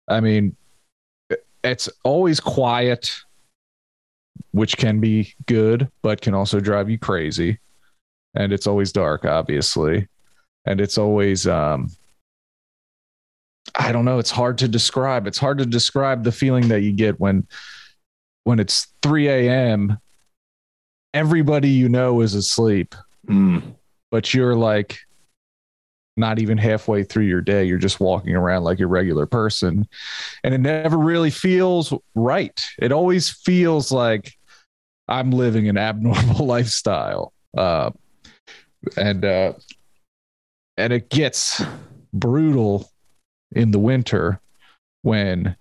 [0.08, 0.56] I mean,
[1.72, 3.10] it's always quiet,
[4.52, 7.58] which can be good, but can also drive you crazy.
[8.34, 10.08] And it's always dark, obviously.
[10.64, 11.90] And it's always um
[13.74, 15.26] I don't know, it's hard to describe.
[15.26, 17.46] It's hard to describe the feeling that you get when
[18.44, 19.98] when it's 3 a.m.
[21.14, 22.94] Everybody you know is asleep,
[23.28, 23.74] Mm.
[24.10, 24.98] but you're like
[26.16, 27.64] not even halfway through your day.
[27.64, 29.86] You're just walking around like a regular person.
[30.42, 32.64] And it never really feels right.
[32.78, 34.32] It always feels like
[35.08, 37.32] I'm living an abnormal lifestyle.
[37.56, 37.90] Uh,
[38.96, 39.52] and uh,
[40.76, 41.62] and it gets
[42.12, 42.90] brutal
[43.52, 44.40] in the winter
[45.02, 45.56] when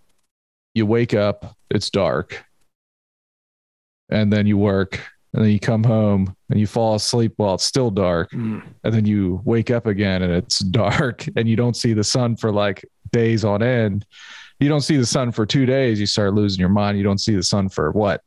[0.73, 2.43] you wake up, it's dark,
[4.09, 4.99] and then you work,
[5.33, 8.61] and then you come home and you fall asleep while it's still dark, Mm.
[8.83, 12.35] and then you wake up again and it's dark, and you don't see the sun
[12.35, 14.05] for like days on end.
[14.59, 16.97] You don't see the sun for two days, you start losing your mind.
[16.97, 18.21] You don't see the sun for what?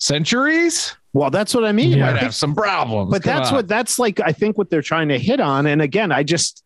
[0.00, 0.96] Centuries?
[1.12, 1.90] Well, that's what I mean.
[1.90, 2.02] You Yeah.
[2.02, 3.10] I might think- have some problems.
[3.10, 3.54] but Come that's on.
[3.54, 4.20] what that's like.
[4.20, 5.66] I think what they're trying to hit on.
[5.66, 6.62] And again, I just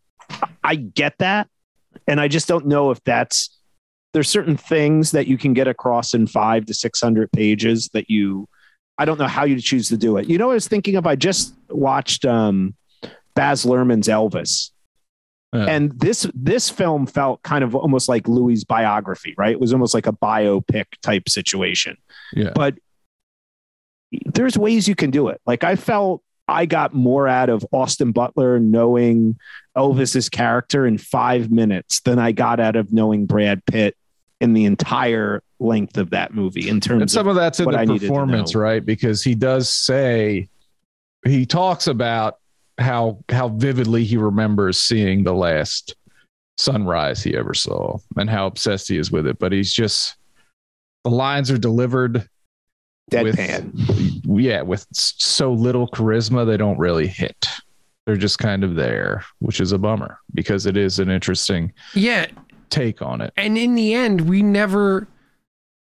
[0.64, 1.48] I get that,
[2.06, 3.56] and I just don't know if that's
[4.14, 8.08] there's certain things that you can get across in five to six hundred pages that
[8.10, 8.48] you.
[8.98, 10.28] I don't know how you choose to do it.
[10.28, 11.06] You know, what I was thinking of.
[11.06, 12.74] I just watched um,
[13.34, 14.70] Baz Luhrmann's Elvis,
[15.54, 15.66] Yeah.
[15.66, 19.52] and this this film felt kind of almost like Louis' biography, right?
[19.52, 21.96] It was almost like a biopic type situation
[22.34, 22.50] yeah.
[22.54, 22.74] but
[24.34, 25.40] there's ways you can do it.
[25.46, 29.36] Like I felt I got more out of Austin Butler knowing
[29.76, 33.96] Elvis's character in five minutes than I got out of knowing Brad Pitt
[34.40, 37.60] in the entire length of that movie in terms And terms some of of that's
[37.60, 38.84] in what I the needed performance, right?
[38.84, 40.48] Because he does say
[41.24, 42.38] he talks about
[42.78, 45.96] how how vividly he remembers seeing the last
[46.56, 49.38] sunrise he ever saw and how obsessed he is with it.
[49.38, 50.16] But he's just
[51.04, 52.28] the lines are delivered
[53.10, 53.72] deadpan.
[54.26, 57.48] with yeah, with so little charisma they don't really hit.
[58.06, 62.26] They're just kind of there, which is a bummer because it is an interesting Yeah,
[62.70, 63.32] take on it.
[63.36, 65.06] and in the end, we never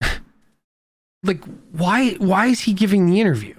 [1.22, 1.42] like
[1.72, 3.54] why why is he giving the interview?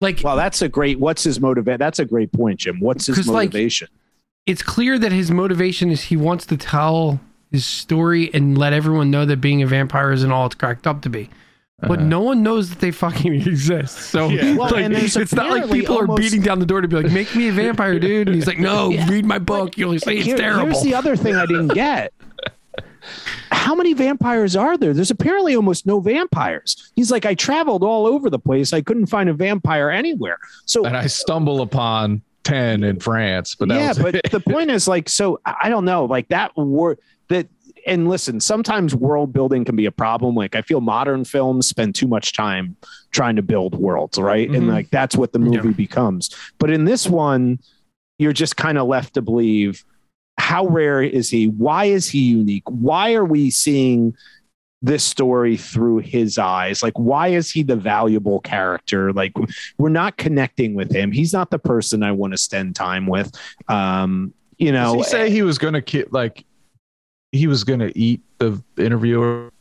[0.00, 0.98] Like well, that's a great.
[1.00, 1.78] What's his motivation?
[1.78, 2.78] That's a great point, Jim.
[2.80, 3.88] What's his 'Cause, like, motivation?
[4.46, 7.20] it's clear that his motivation is he wants to tell
[7.50, 11.02] his story and let everyone know that being a vampire isn't all it's cracked up
[11.02, 11.28] to be.
[11.80, 13.98] But Uh, no one knows that they fucking exist.
[13.98, 14.56] So Yeah.
[14.56, 17.10] Well, like, it's not like apparently people are beating down the door to be like,
[17.12, 19.08] "Make me a vampire, dude." And he's like, "No, Yeah.
[19.08, 19.76] read my book.
[19.76, 22.12] You'll say it's Here- terrible." Here's the other thing I didn't get.
[23.50, 24.94] How many vampires are there?
[24.94, 26.90] There's apparently almost no vampires.
[26.96, 28.72] He's like, I traveled all over the place.
[28.72, 30.38] I couldn't find a vampire anywhere.
[30.64, 34.30] So and I stumble upon 10 in France, but that yeah, was but it.
[34.30, 36.98] the point is like, so I I don't know, like that word
[37.28, 37.48] that.
[37.86, 40.34] And listen, sometimes world building can be a problem.
[40.34, 42.76] Like I feel modern films spend too much time
[43.12, 44.50] trying to build worlds, right?
[44.50, 44.72] And Mhm.
[44.72, 45.74] like that's what the movie Yeah.
[45.74, 46.28] becomes.
[46.58, 47.60] But in this one,
[48.18, 49.84] you're just kind of left to believe
[50.38, 51.48] how rare is he?
[51.48, 52.62] Why is he unique?
[52.66, 54.14] Why are we seeing
[54.80, 56.82] this story through his eyes?
[56.82, 59.12] Like, why is he the valuable character?
[59.12, 59.32] Like,
[59.78, 61.10] we're not connecting with him.
[61.12, 63.32] He's not the person I want to spend time with.
[63.68, 66.44] Um, you know, Does he say he was going to ki- like
[67.32, 69.52] he was going to eat the interviewer?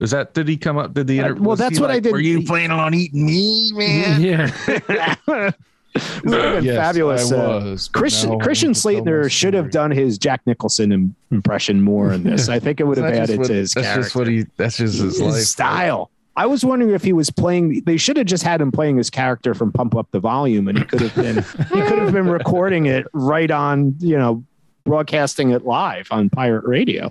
[0.00, 0.94] Is that did he come up?
[0.94, 1.42] Did the Uh, interview?
[1.42, 4.20] well, that's what I did- Were you planning on eating me, man?
[5.28, 5.50] yeah.
[6.16, 7.32] it would have been Yes, fabulous.
[7.32, 10.18] I Uh, was, Christian Christian I have to tell my Slater should have done his
[10.18, 12.48] Jack Nicholson im- impression more in this.
[12.56, 14.02] I think it would have added what- to his That's character.
[14.02, 14.46] just what he.
[14.56, 15.42] That's just his, his life.
[15.42, 16.10] style.
[16.36, 17.82] I was wondering if he was playing.
[17.84, 20.78] They should have just had him playing his character from Pump Up the Volume, and
[20.78, 24.44] he could have been he could have been recording it right on you know
[24.84, 27.10] broadcasting it live on pirate radio.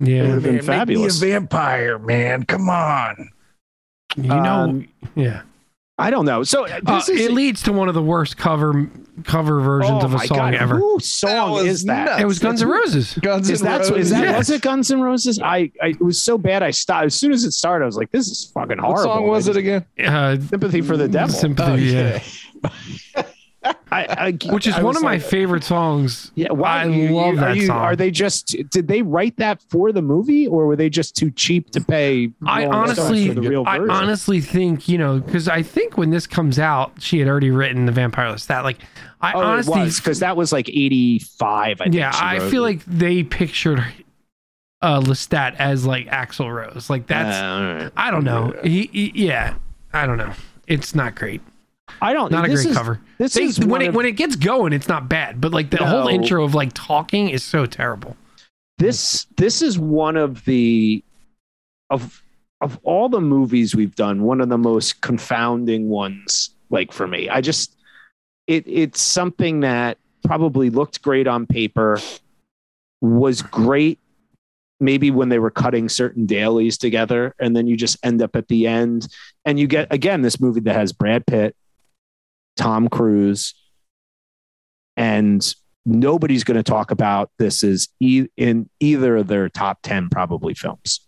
[0.00, 0.34] Yeah, It would Yeah.
[0.34, 1.18] have been fabulous.
[1.18, 2.44] vampire, man.
[2.44, 3.30] Come on.
[4.16, 5.42] You know, Um, yeah.
[6.02, 6.42] I don't know.
[6.42, 8.88] So uh, Uh, is it leads to one of the worst cover
[9.24, 10.76] cover versions oh of a my song God, ever.
[10.78, 12.06] Whose song was is that?
[12.06, 12.22] nuts.
[12.22, 13.14] It was Guns N' Roses.
[13.20, 13.90] Guns Is N' Roses.
[13.90, 14.10] Roses.
[14.10, 14.38] that Yes.
[14.38, 15.38] was it Guns N' Roses?
[15.40, 17.84] I, I it was so bad I stopped as soon as it started.
[17.84, 19.10] I was like, this is fucking horrible.
[19.10, 19.84] What song was I it again?
[20.02, 21.34] Uh, Sympathy for the devil.
[21.34, 22.22] Sympathy, Oh, yeah.
[23.64, 26.32] I, I, Which is one of my favorite songs.
[26.34, 27.78] Yeah, why, I you- love you- that you, song.
[27.78, 31.30] Are they just did they write that for the movie, or were they just too
[31.30, 32.30] cheap to pay?
[32.46, 36.26] I honestly, for the real I honestly think you know because I think when this
[36.26, 38.64] comes out, she had already written the Vampire Lestat.
[38.64, 38.78] Like,
[39.20, 41.80] I oh, honestly, because that was like eighty five.
[41.80, 42.68] I think yeah, I feel it.
[42.76, 43.84] like they pictured
[44.80, 46.90] uh Lestat as like Axl Rose.
[46.90, 47.90] Like that's Uh.
[47.96, 48.52] I don't know.
[48.64, 49.54] He, he- yeah,
[49.92, 50.32] I don't know.
[50.66, 51.40] It's not great.
[52.00, 52.30] I don't.
[52.32, 53.00] Not a great is, cover.
[53.18, 55.40] This They- is when it of- when it gets going, it's not bad.
[55.40, 58.16] But like the whole intro of like talking is so terrible.
[58.78, 61.04] this this is one of the
[61.90, 62.22] of
[62.60, 66.50] of all the movies we've done, one of the most confounding ones.
[66.70, 67.76] Like for me, I just
[68.46, 72.00] it it's something that probably looked great on paper,
[73.00, 73.98] was great
[74.80, 78.48] maybe when they were cutting certain dailies together, and then you just end up at
[78.48, 79.06] the end
[79.44, 81.54] and you get again this movie that has Brad Pitt,
[82.56, 83.54] Tom Cruise,
[84.96, 90.08] and nobody's going to talk about this as e- in either of their top 10
[90.10, 91.00] probably films.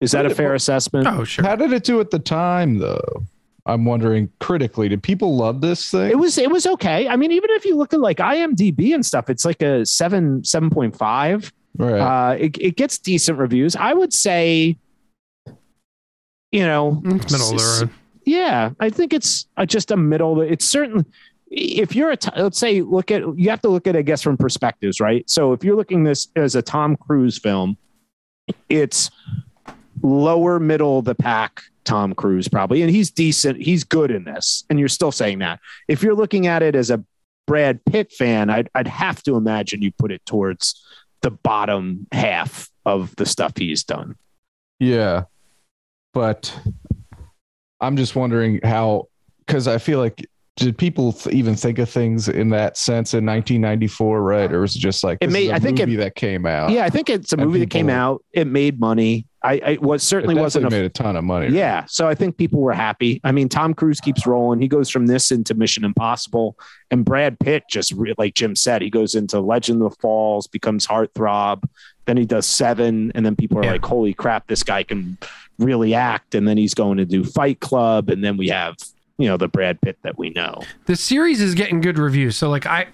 [0.00, 1.06] Is that a fair assessment?
[1.06, 1.44] Oh, sure.
[1.44, 3.22] How did it do at the time, though?
[3.66, 6.10] I'm wondering critically, did people love this thing?
[6.10, 7.08] It was it was okay.
[7.08, 10.44] I mean, even if you look at like IMDb and stuff, it's like a seven
[10.44, 11.50] seven point five.
[11.78, 11.98] right.
[11.98, 13.74] Uh, it it gets decent reviews.
[13.74, 14.76] I would say,
[16.52, 17.90] you know, It's middle of the road.
[18.24, 20.40] Yeah, I think it's uh, just a middle.
[20.40, 21.04] It's certainly
[21.50, 24.36] if you're a let's say look at you have to look at I guess from
[24.36, 25.28] perspectives, right?
[25.28, 27.76] So if you're looking this as a Tom Cruise film,
[28.68, 29.10] it's
[30.02, 33.60] lower middle of the pack Tom Cruise probably, and he's decent.
[33.60, 35.60] He's good in this, and you're still saying that.
[35.88, 37.04] If you're looking at it as a
[37.46, 40.82] Brad Pitt fan, I'd I'd have to imagine you put it towards
[41.20, 44.16] the bottom half of the stuff he's done.
[44.78, 45.24] Yeah.
[46.12, 46.58] But
[47.84, 49.08] I'm just wondering how,
[49.46, 50.26] because I feel like,
[50.56, 54.52] did people th- even think of things in that sense in 1994, right?
[54.52, 55.32] Or was it just like, It made?
[55.32, 56.70] may- is a I think it- movie that came out?
[56.70, 58.22] Yeah, I think it's a movie that came out.
[58.32, 59.26] It made money.
[59.42, 61.48] I, I was It certainly wasn't a made a ton of money.
[61.48, 61.84] Yeah.
[61.88, 63.20] So I think people were happy.
[63.24, 64.60] I mean, Tom Cruise keeps rolling.
[64.60, 66.56] He goes from this into Mission Impossible.
[66.90, 70.46] And Brad Pitt just, re- like Jim said, he goes into Legend of the Falls,
[70.46, 71.64] becomes Heartthrob.
[72.06, 73.10] Then he does Seven.
[73.14, 73.72] And then people are Yeah.
[73.72, 75.18] like, holy crap, this guy can
[75.58, 76.34] really act.
[76.34, 78.08] And then he's going to do Fight Club.
[78.10, 78.76] And then we have,
[79.18, 80.60] you know, the Brad Pitt that we know.
[80.86, 82.36] the series is getting good reviews.
[82.36, 82.86] So like I,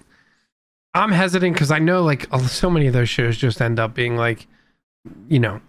[0.93, 4.17] I'm hesitant because I know like so many of those shows just end up being
[4.17, 4.47] like,
[5.29, 5.61] you know,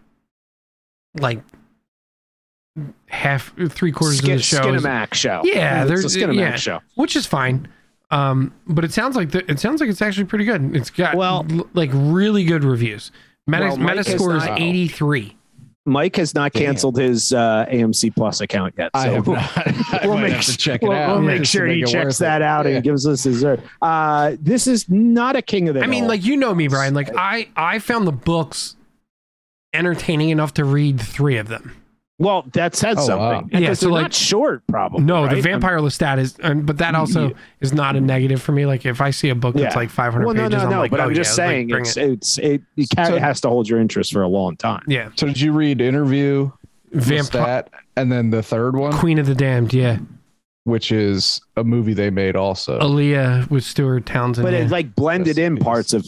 [1.21, 1.41] like
[3.09, 5.43] half three quarters Skin, of the show, Skinamax show.
[5.45, 6.57] Yeah, there's- a Skinamax yeah.
[6.57, 6.81] show.
[6.95, 7.69] which is fine.
[8.11, 10.75] Um, but it sounds like the, it sounds like it's actually pretty good.
[10.77, 13.11] It's got Well- l- like really good reviews.
[13.47, 15.37] Meta, Well, Metascore is not- 83.
[15.85, 16.63] Mike has not Damn.
[16.67, 18.91] canceled his uh, AMC Plus account yet.
[18.95, 19.39] I have not.
[19.57, 21.15] I we'll make, have to check it we'll, out.
[21.17, 22.45] we'll make sure he checks that it.
[22.45, 22.77] out Yeah.
[22.77, 23.45] and gives us his.
[23.45, 26.09] Uh, this is not a King of the I mean, Hill.
[26.09, 26.95] like you know me, Brian.
[26.95, 28.77] Like I, I found the books
[29.75, 31.77] entertaining enough to read three of them.
[32.23, 33.33] Well, that says Oh, wow.
[33.41, 33.51] something.
[33.53, 35.03] Yeah, Because so, like- not short, probably.
[35.03, 35.43] No, the right?
[35.43, 37.35] Vampire Lestat is, um, but that also Yeah.
[37.61, 38.65] is not a negative for me.
[38.65, 39.79] Like if I see a book that's Yeah.
[39.81, 40.79] like 500 Well, no, pages, no, I'm no.
[40.79, 42.11] like, but oh, I'm just yeah, saying, bring it's it.
[42.11, 44.83] it's it, it ca- So- has to hold your interest for a long time.
[44.87, 46.51] yeah, So did you read Interview,
[46.93, 47.67] Vampire Lestat,
[47.97, 49.75] and then the third one, Queen of the Damned.
[49.75, 49.99] Yeah,
[50.65, 52.79] which is a movie they made also?
[52.79, 54.45] Aaliyah with Stuart Townsend.
[54.45, 54.61] But yeah.
[54.61, 56.07] it like blended Yes, in parts of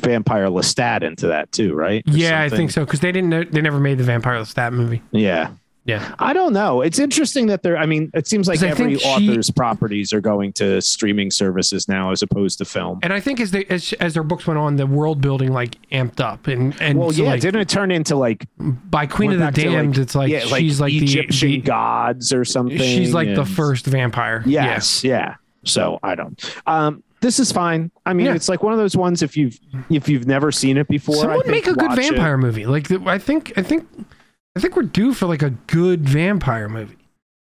[0.00, 2.02] Vampire Lestat into that too, right?
[2.08, 3.30] Or yeah, I think so because they didn't.
[3.30, 5.02] know- They never made the Vampire Lestat movie.
[5.12, 5.50] Yeah.
[5.86, 6.14] Yeah.
[6.18, 6.80] I don't know.
[6.80, 10.20] It's interesting that they're, I mean, it seems like every think she- author's properties are
[10.20, 13.00] going to streaming services now as opposed to film.
[13.02, 15.76] And I think as they as, as their books went on, the world building like
[15.90, 19.32] amped up, and and Well, so, yeah, like, didn't it turn into like by Queen
[19.32, 22.78] of the Damned, it's like yeah, she's like, the Egyptian the, gods or something?
[22.78, 24.42] she's like the first vampire.
[24.46, 25.36] Yes, yeah.
[25.64, 26.56] So I don't.
[26.66, 27.90] Um, this is fine.
[28.04, 28.34] I mean, Yeah.
[28.34, 29.58] it's like one of those ones if you've
[29.90, 31.16] if you've never seen it before.
[31.16, 32.10] I Someone think make a good watch it.
[32.10, 32.66] vampire movie.
[32.66, 33.86] Like I think I think
[34.56, 36.98] I think we're due for like a good vampire movie.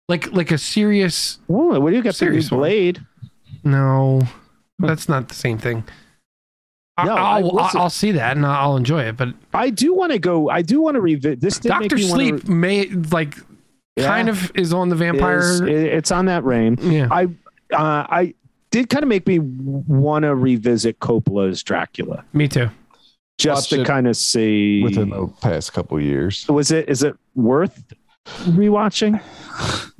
[0.09, 2.17] Like like a serious Ooh, what do you got?
[2.17, 2.49] Serious.
[2.51, 3.01] Blade.
[3.65, 4.23] no,
[4.79, 5.85] that's not the same thing.
[6.97, 9.17] I, No, I- I'll, listen- I'll see that and I'll enjoy it.
[9.17, 10.51] But I do want to go.
[10.51, 11.41] I do want to revisit.
[11.41, 13.37] This Doctor make me wanna Sleep may like
[13.97, 14.07] Yeah.
[14.07, 15.39] kind of is on the vampire.
[15.39, 16.77] is- it's on that reign.
[16.83, 17.25] yeah, I
[17.73, 18.35] uh, I
[18.71, 22.69] did kind of make me want to revisit Coppola's Dracula me too.
[23.39, 26.47] just Watch to kind of see within the past couple years.
[26.49, 27.83] was it is it worth
[28.27, 29.21] rewatching?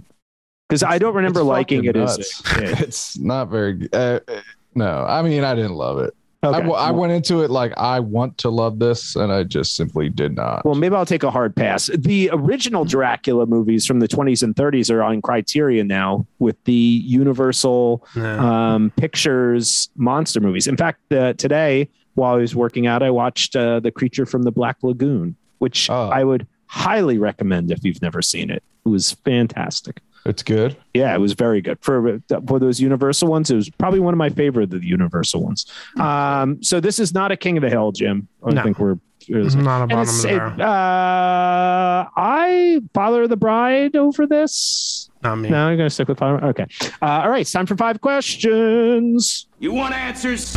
[0.69, 2.81] Because I don't remember It's liking it fucking as a kid.
[2.87, 3.89] It's not very.
[3.93, 4.41] Uh, uh,
[4.77, 6.15] no, I mean I didn't love it.
[6.43, 6.57] I Okay.
[6.59, 9.77] w- I well, went into it like I want to love this, and I just
[9.77, 10.65] simply did not.
[10.65, 11.89] well, maybe I'll take a hard pass.
[11.95, 16.73] The original Dracula movies from the 20s and 30s are on Criterion now with the
[16.73, 18.39] Universal No.
[18.39, 20.67] um, Pictures monster movies.
[20.67, 24.43] In fact, uh, today while I was working out, I watched uh, The Creature from
[24.43, 26.09] the Black Lagoon, which Oh.
[26.09, 28.63] I would highly recommend if you've never seen it.
[28.87, 30.01] It was fantastic.
[30.27, 30.77] It's good.
[30.95, 33.51] Yeah, it was very good for for those Universal ones.
[33.51, 35.67] It was probably one of my favorite of the Universal ones.
[35.99, 38.29] Um, so this is not a King of the Hill, Jim.
[38.45, 38.63] I No.
[38.63, 38.99] think we're.
[39.29, 40.63] not a bottom of the it, barrel.
[40.63, 45.09] uh, I Father of the Bride over this.
[45.23, 45.51] Not me.
[45.51, 46.43] No, I'm gonna stick with Father.
[46.47, 46.67] Okay.
[47.03, 49.47] Uh, all right, it's time for five questions.
[49.59, 50.57] You want answers?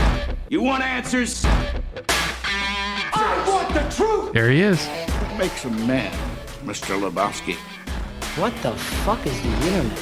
[0.50, 1.44] You want answers?
[3.16, 4.34] I want the truth!
[4.34, 4.86] There he is.
[4.88, 6.12] What makes a man
[6.66, 6.98] Mr.
[7.00, 7.58] Lebowski.
[8.36, 10.00] What the fuck is the internet?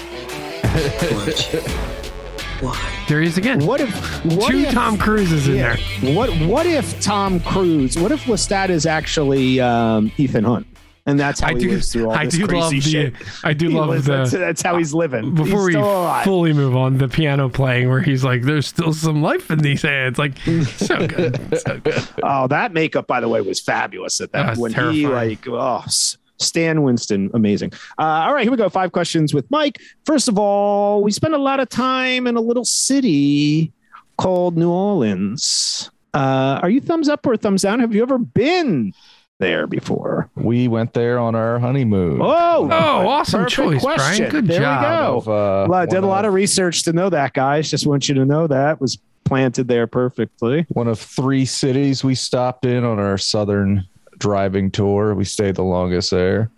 [2.62, 3.04] Why?
[3.10, 3.66] There he is again.
[3.66, 3.94] What if
[4.26, 6.16] what Two if, Tom Cruises in yeah, there.
[6.16, 7.98] What what if Tom Cruise?
[7.98, 10.68] What if Lestat is actually um, Ethan Hunt,
[11.08, 11.70] and that's how I he do.
[11.72, 12.82] lives through all I this do crazy love the.
[12.82, 13.14] shit.
[13.44, 14.12] I do He love lives- the.
[14.18, 15.34] that's, that's how he's living.
[15.34, 16.24] before he's we alive.
[16.24, 19.82] fully move on, the piano playing where he's like, "There's still some life in these
[19.82, 20.38] hands." Like,
[20.78, 22.08] so good, so good.
[22.24, 24.46] Oh, that makeup, by the way, was fabulous at that.
[24.46, 27.72] That's when he like, oh, S- Stan Winston, amazing.
[27.98, 28.70] Uh, all right, here we go.
[28.70, 29.80] Five questions with Mike.
[30.06, 33.72] First of all, we spent a lot of time in a little city
[34.18, 35.89] called New Orleans.
[36.14, 37.80] Uh, are you thumbs up or thumbs down?
[37.80, 38.94] Have you ever been
[39.39, 40.30] there before?
[40.36, 42.20] We went there on our honeymoon.
[42.22, 44.18] Oh, Oh, awesome perfect choice, question.
[44.18, 44.32] Brian.
[44.32, 44.82] Good there job.
[44.82, 45.18] we go.
[45.18, 47.70] Of, uh, well, I did a one lot of research to know that, guys.
[47.72, 50.66] Just want you to know that was planted there perfectly.
[50.70, 53.88] one of three cities we stopped in on our southern
[54.22, 55.13] driving tour.
[55.15, 56.49] We stayed the longest there.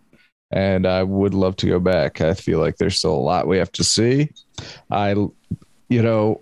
[0.52, 2.22] And I would love to go back.
[2.22, 4.30] I feel like there's still a lot we have to see.
[4.92, 5.12] I,
[5.90, 6.42] you know,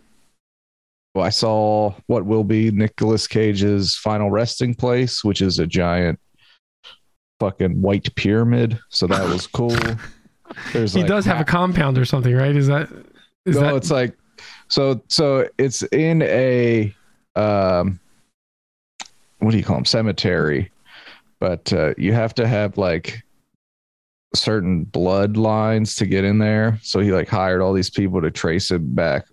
[1.15, 6.19] I saw what will be Nicolas Cage's final resting place, which is a giant
[7.39, 8.77] fucking white pyramid.
[8.89, 9.77] So that was cool.
[10.73, 12.55] There's He like does have a compound or something, right?
[12.55, 12.89] Is that?
[13.45, 13.75] Is no, that?
[13.75, 14.17] it's like
[14.67, 16.93] so so it's in a
[17.35, 17.99] um
[19.39, 20.69] what do you call them cemetery
[21.41, 23.23] but uh, you have to have like
[24.33, 26.79] certain bloodlines to get in there.
[26.83, 29.25] So he like hired all these people to trace it back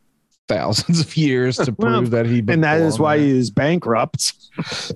[0.49, 4.33] thousands of years to Well, prove that he And that is why he is bankrupt.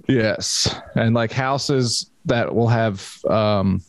[0.08, 3.82] Yes, and like houses that will have um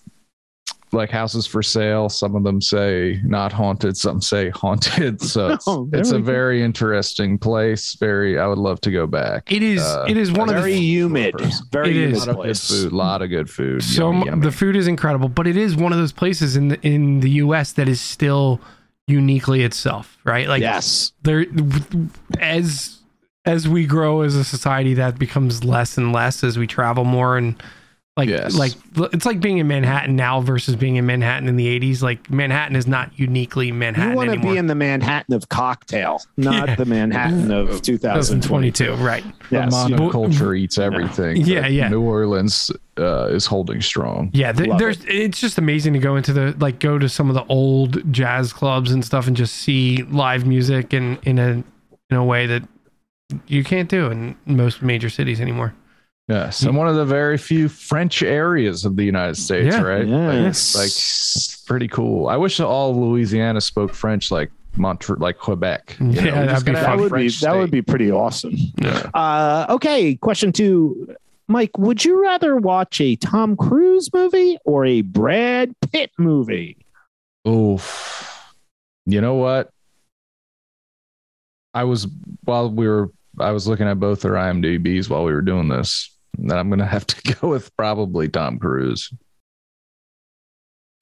[0.93, 2.07] like houses for sale.
[2.09, 5.21] Some of them say not haunted, some say haunted.
[5.21, 6.23] So it's, Oh, it's a go.
[6.23, 7.95] very interesting place.
[7.95, 9.51] Very, I would love to go back.
[9.51, 9.81] It is.
[9.81, 10.79] uh, it is one of Very the.
[10.81, 11.35] humid.
[11.71, 12.27] Very It humid is.
[12.27, 12.91] A lot of good food.
[12.91, 13.83] A lot of good food.
[13.83, 14.41] So Yummy, yummy.
[14.45, 17.29] the food is incredible, but it is one of those places in the in the
[17.31, 17.73] U.S.
[17.73, 18.61] that is still
[19.07, 20.47] uniquely itself, right?
[20.47, 21.11] Like yes.
[21.23, 21.45] there,
[22.39, 22.99] as
[23.45, 27.37] as we grow as a society, that becomes less and less as we travel more
[27.37, 27.61] and
[28.15, 28.55] like Yes.
[28.55, 28.73] like
[29.11, 32.03] it's like being in Manhattan now versus being in Manhattan in the '80s.
[32.03, 36.21] Like Manhattan is not uniquely Manhattan You want to be in the Manhattan of cocktail,
[36.37, 36.75] not Yeah.
[36.75, 38.71] the Manhattan of 2022.
[38.91, 39.23] 2022, right?
[39.49, 39.73] the Yes.
[39.73, 41.37] monoculture eats everything.
[41.37, 41.87] Yeah, yeah.
[41.89, 44.29] New Orleans uh, is holding strong.
[44.31, 47.29] Yeah, th- Love there's it's just amazing to go into the like go to some
[47.29, 51.63] of the old jazz clubs and stuff and just see live music in in a
[52.11, 52.61] in a way that
[53.47, 55.73] you can't do in most major cities anymore.
[56.29, 59.81] Yes, and one of the very few French areas of the United States, Yeah.
[59.81, 60.07] right?
[60.07, 60.73] Yes.
[60.73, 62.27] Like, like pretty cool.
[62.27, 65.97] I wish all Louisiana spoke French like Montreal, like Quebec.
[65.99, 68.09] You Yeah, we that'd be gotta that a would be French that would be pretty
[68.09, 68.55] awesome.
[68.81, 69.09] Yeah.
[69.13, 71.13] Uh, okay, question two,
[71.49, 71.77] Mike.
[71.77, 76.77] Would you rather watch a Tom Cruise movie or a Brad Pitt movie?
[77.45, 78.53] Oof.
[79.05, 79.69] You know what?
[81.73, 82.07] I was
[82.45, 86.12] while we were I was looking at both their IMDb's while we were doing this.
[86.37, 89.11] And I'm gonna have to go with probably Tom Cruise.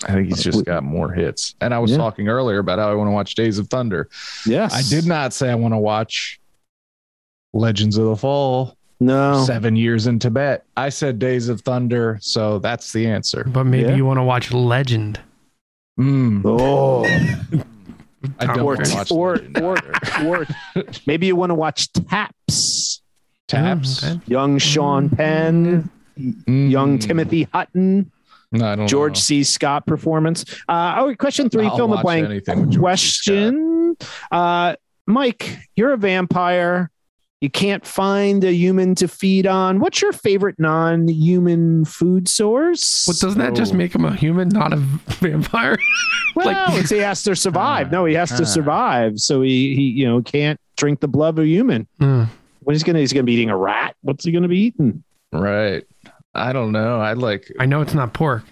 [0.04, 1.54] I think he's just got more hits.
[1.62, 1.98] And I was Yeah.
[1.98, 4.10] talking earlier about how I want to watch Days of Thunder.
[4.48, 6.40] Yes, I did not say I want to watch
[7.54, 10.66] Legends of the Fall, No, Seven Years in Tibet.
[10.76, 13.44] I said Days of Thunder, so that's the answer.
[13.46, 13.96] But maybe Yeah.
[13.96, 15.20] you want to watch Legend.
[16.00, 17.04] Mm, Oh,
[18.40, 19.78] I don't or, want to watch or, Legend or,
[20.18, 20.28] either.
[20.76, 23.01] or maybe you want to watch Taps.
[23.52, 24.02] Taps.
[24.04, 24.22] Mm, okay.
[24.28, 25.90] Young Sean Penn,
[26.20, 28.12] Mm, young Timothy Hutton,
[28.52, 29.20] No, I don't George know.
[29.20, 29.44] C.
[29.44, 30.44] Scott performance.
[30.68, 32.26] Uh, oh, question three, I'll fill in the blank.
[32.26, 33.22] anything with George C.
[33.24, 33.98] Question.
[34.30, 34.76] Uh,
[35.08, 36.92] Mike, you're a vampire.
[37.40, 39.80] You can't find a human to feed on.
[39.80, 43.08] What's your favorite non-human food source?
[43.08, 43.78] Well, doesn't that just Oh.
[43.78, 44.76] make him a human, not a
[45.22, 45.78] vampire?
[46.36, 47.88] well, like- it's he has to survive.
[47.88, 48.46] Ah, no, he has to ah.
[48.46, 49.18] survive.
[49.20, 51.88] So he, he, you know, can't drink the blood of a human.
[52.00, 52.28] Mm.
[52.62, 53.00] What he's gonna?
[53.00, 53.96] He's gonna be eating a rat.
[54.02, 55.04] What's he gonna be eating?
[55.32, 55.84] Right.
[56.34, 57.00] I don't know.
[57.00, 57.52] I like.
[57.60, 58.44] I know it's not pork.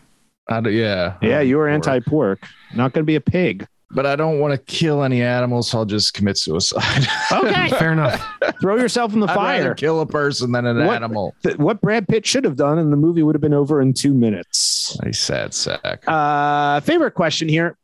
[0.48, 1.15] I do, yeah.
[1.22, 2.40] Yeah, you are anti-pork.
[2.76, 3.68] Not gonna be a pig.
[3.91, 5.69] But I don't want to kill any animals.
[5.72, 7.07] So I'll just commit suicide.
[7.31, 8.23] Okay, Fair enough.
[8.61, 9.73] throw yourself in the I'd fire.
[9.76, 11.36] kill a person than an What- animal.
[11.44, 13.94] Th- What Brad Pitt should have done, and the movie would have been over in
[13.94, 14.98] two minutes.
[15.03, 16.03] A sad sack.
[16.07, 17.77] Uh, favorite question here.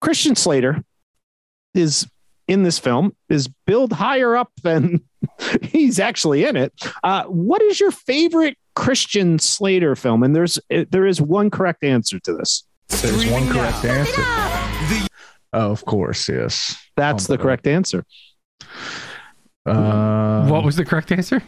[0.00, 0.82] Christian Slater
[1.74, 2.06] is
[2.48, 5.00] in this film, is billed higher up than
[5.62, 6.72] he's actually in it.
[7.02, 10.22] Uh, what is your favorite Christian Slater film?
[10.22, 12.64] And there's there is one correct answer to this.
[12.88, 14.22] There's one correct answer.
[15.52, 16.76] Oh, of course, yes.
[16.96, 18.04] That's the correct answer.
[19.66, 21.42] Uh, what was the correct answer?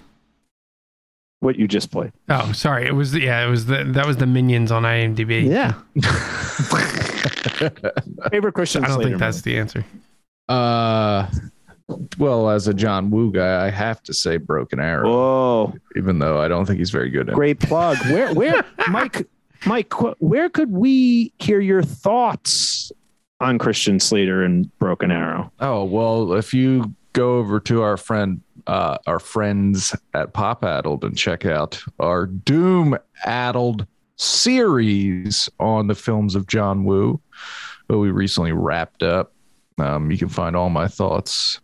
[1.40, 2.12] what you just played.
[2.28, 2.86] Oh, sorry.
[2.86, 3.46] It was the, yeah.
[3.46, 5.48] It was the that was the minions on IMDb.
[5.48, 5.74] Yeah.
[8.30, 9.54] Favorite Christian I don't Slater think that's movie?
[9.54, 9.84] the answer.
[10.48, 11.28] Uh,
[12.18, 16.40] well, as a John Woo guy, I have to say Broken Arrow, Whoa, even though
[16.40, 17.34] I don't think he's very good at it.
[17.34, 17.96] great plug.
[18.06, 19.26] Where, where, Mike,
[19.66, 22.90] Mike, where could we hear your thoughts
[23.40, 25.52] on Christian Slater and Broken Arrow?
[25.60, 31.04] Oh well, if you go over to our friend, uh, our friends at Pop Addled
[31.04, 33.86] and check out our Doom Addled
[34.16, 37.20] series on the films of John Woo,
[37.88, 39.32] that we recently wrapped up.
[39.78, 41.60] Um, you can find all my thoughts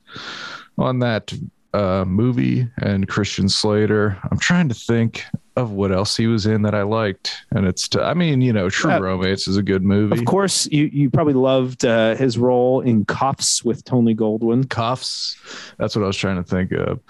[0.78, 1.32] on that
[1.74, 4.18] uh, movie and Christian Slater.
[4.30, 5.24] I'm trying to think
[5.56, 7.89] of what else he was in that I liked, and it's.
[7.89, 10.18] T- I mean, you know, True Romance is a good movie.
[10.18, 14.64] Of course, you you probably loved uh, his role in Kuffs with Tony Goldwyn.
[14.64, 15.36] Kuffs.
[15.78, 17.01] That's what I was trying to think of.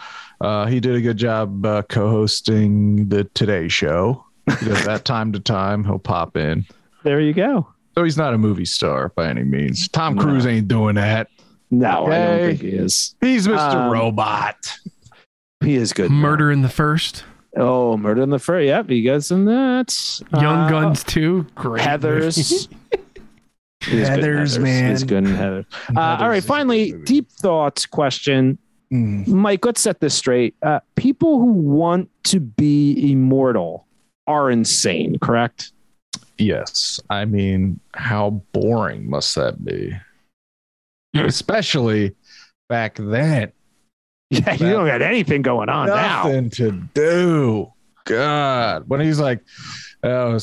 [0.40, 4.24] Uh, he did a good job uh, co-hosting the Today Show.
[4.58, 5.84] He does that time to time.
[5.84, 6.66] He'll pop in.
[7.04, 7.68] There you go.
[7.94, 9.88] So he's not a movie star by any means.
[9.88, 10.22] Tom No.
[10.22, 11.28] Cruise ain't doing that.
[11.70, 13.14] No, I don't think he is.
[13.20, 13.56] He's Mr.
[13.74, 14.56] Um, Robot.
[15.64, 16.10] He is good.
[16.10, 17.24] Murder in the First,
[17.56, 18.64] Oh, Murder in the First.
[18.66, 19.94] Yep, he gets in that.
[20.32, 21.82] Young Uh, Guns Two, great.
[21.82, 22.68] Heather's.
[23.84, 24.90] He is good in Heathers, man.
[24.90, 25.66] He's good in Heather.
[25.96, 28.56] Uh, all right, finally, deep thoughts question.
[28.92, 29.26] Mm.
[29.26, 30.54] Mike, let's set this straight.
[30.62, 33.88] Uh, people who want to be immortal
[34.28, 35.72] are insane, correct?
[36.42, 37.00] Yes.
[37.10, 39.94] I mean, how boring must that be?
[41.14, 41.24] Hmm.
[41.24, 42.14] Especially
[42.68, 43.52] back then.
[44.30, 46.22] Yeah, you don't got anything going on now.
[46.22, 47.70] nothing to do.
[48.06, 49.40] God, when he's like,
[50.02, 50.38] oh,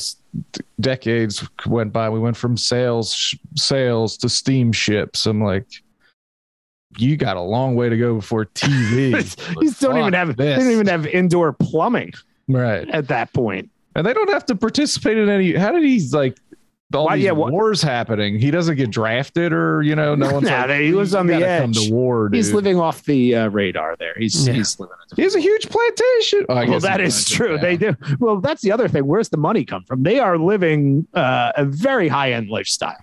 [0.78, 2.08] decades went by.
[2.08, 5.26] We went from sails sails to steamships.
[5.26, 5.66] I'm like,
[6.98, 9.58] you got a long way to go before TV.
[9.60, 12.12] These don't even have they don't even have indoor plumbing
[12.48, 13.70] right, at that point.
[13.94, 15.54] And they don't have to participate in any.
[15.54, 16.36] How did he like?
[16.92, 18.40] All Why- these yeah, what- wars happening.
[18.40, 21.34] He doesn't get drafted, or you know, no one's Nah, like, he was on the
[21.34, 21.86] gotta Come edge.
[21.86, 22.34] to war, dude.
[22.36, 24.14] He's living off the uh, radar there.
[24.16, 24.54] He's Yeah.
[24.54, 24.96] he's living.
[25.14, 26.46] He has a huge plantation.
[26.48, 27.48] Oh, I well, guess that he is planted true.
[27.56, 27.60] down.
[27.60, 28.16] They do.
[28.18, 29.06] Well, that's the other thing.
[29.06, 30.02] Where's the money come from?
[30.02, 32.96] They are living uh, a very high end lifestyle.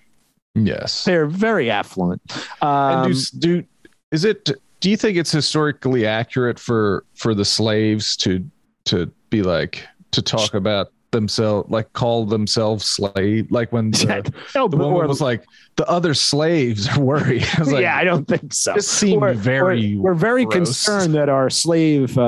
[0.54, 1.04] Yes.
[1.04, 2.20] They're very affluent.
[2.60, 3.64] Um, and do, do
[4.10, 4.50] is it
[4.80, 8.44] do you think it's historically accurate for for the slaves to
[8.84, 14.68] to be like to talk about themselves like call themselves slave like when the, no,
[14.68, 15.42] the woman or- was like
[15.76, 18.74] the other slaves are worried I was like, yeah, I don't think so.
[18.74, 20.54] this seemed We're- very We're, we're very gross.
[20.56, 22.20] concerned that our slave, uh,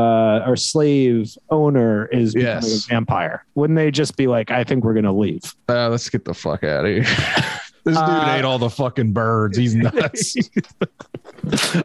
[0.46, 2.86] our slave owner is becoming Yes.
[2.86, 3.44] a vampire.
[3.54, 5.42] Wouldn't they just be like, "I think we're going to leave"?
[5.68, 7.02] uh, let's get the fuck out of here
[7.84, 10.36] this dude Uh, ate all the fucking birds he's nuts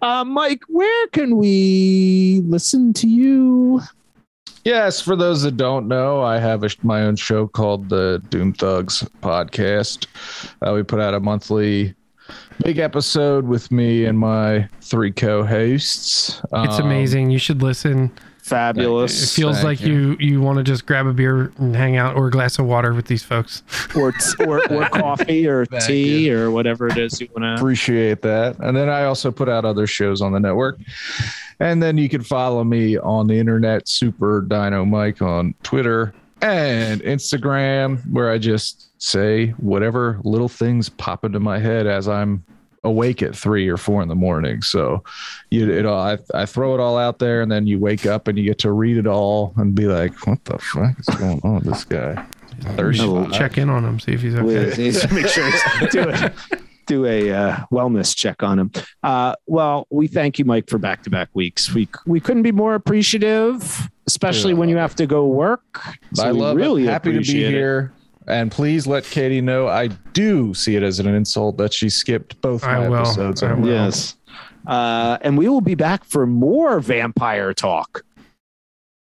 [0.01, 3.81] uh, Mike, where can we listen to you?
[4.65, 8.51] Yes, for those that don't know, I have a, my own show called the Doom
[8.51, 10.07] Thugs Podcast.
[10.65, 11.93] Uh, we put out a monthly
[12.63, 16.41] big episode with me and my three co-hosts.
[16.51, 17.29] It's Um, amazing.
[17.29, 18.11] You should listen.
[19.35, 19.93] It feels Thank like you.
[19.93, 22.65] you you want to just grab a beer and hang out, or a glass of
[22.65, 23.63] water with these folks.
[23.95, 27.55] or, t- or or coffee or Thank tea or whatever it is you want to.
[27.55, 28.57] Appreciate that.
[28.59, 30.77] And then I also put out other shows on the network.
[31.59, 37.01] And then you can follow me on the internet, Super Dino Mike on Twitter and
[37.01, 42.43] Instagram, where I just say whatever little things pop into my head as I'm
[42.85, 44.61] awake at three or four in the morning.
[44.61, 45.03] So
[45.49, 48.27] you it all I, I throw it all out there and then you wake up
[48.27, 51.41] and you get to read it all and be like, what the fuck is going
[51.43, 52.25] on with this guy?
[52.77, 53.05] Thirsty.
[53.05, 54.69] little Check in on him, see if he's okay.
[55.13, 56.33] Make sure it's- do a,
[56.85, 58.71] do a uh, wellness check on him.
[59.03, 61.73] Uh, well, we thank you, Mike, for back to back weeks.
[61.73, 65.81] We we couldn't be more appreciative, especially when you have to go work.
[66.13, 66.89] So I we love really it.
[66.89, 67.57] Happy to be appreciate it.
[67.57, 67.91] here.
[68.27, 72.39] And please let Katie know I do see it as an insult that she skipped
[72.41, 73.43] both my episodes.
[73.43, 73.68] I will.
[73.68, 74.15] Yes.
[74.65, 78.03] Uh, and we will be back for more vampire talk.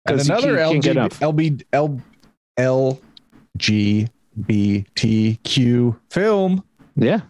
[0.07, 1.19] And 'Cause you another can't- can't LG, enough.
[1.21, 2.01] LB, L,
[2.57, 4.09] LGBTQ
[6.09, 6.63] film
[6.95, 7.21] Yeah.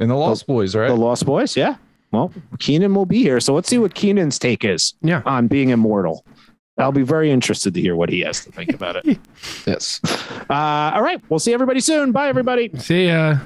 [0.00, 0.88] in the Lost Boys, right?
[0.88, 1.56] The Lost Boys.
[1.56, 1.76] Yeah.
[2.12, 3.40] Well, Keenan will be here.
[3.40, 5.22] So let's see what Keenan's take is Yeah.
[5.26, 6.24] on being immortal.
[6.78, 9.18] I'll be very interested to hear what he has to think about it.
[9.66, 10.00] yes.
[10.48, 11.20] Uh, all right.
[11.28, 12.12] We'll see everybody soon.
[12.12, 12.70] Bye, everybody.
[12.78, 13.38] See ya.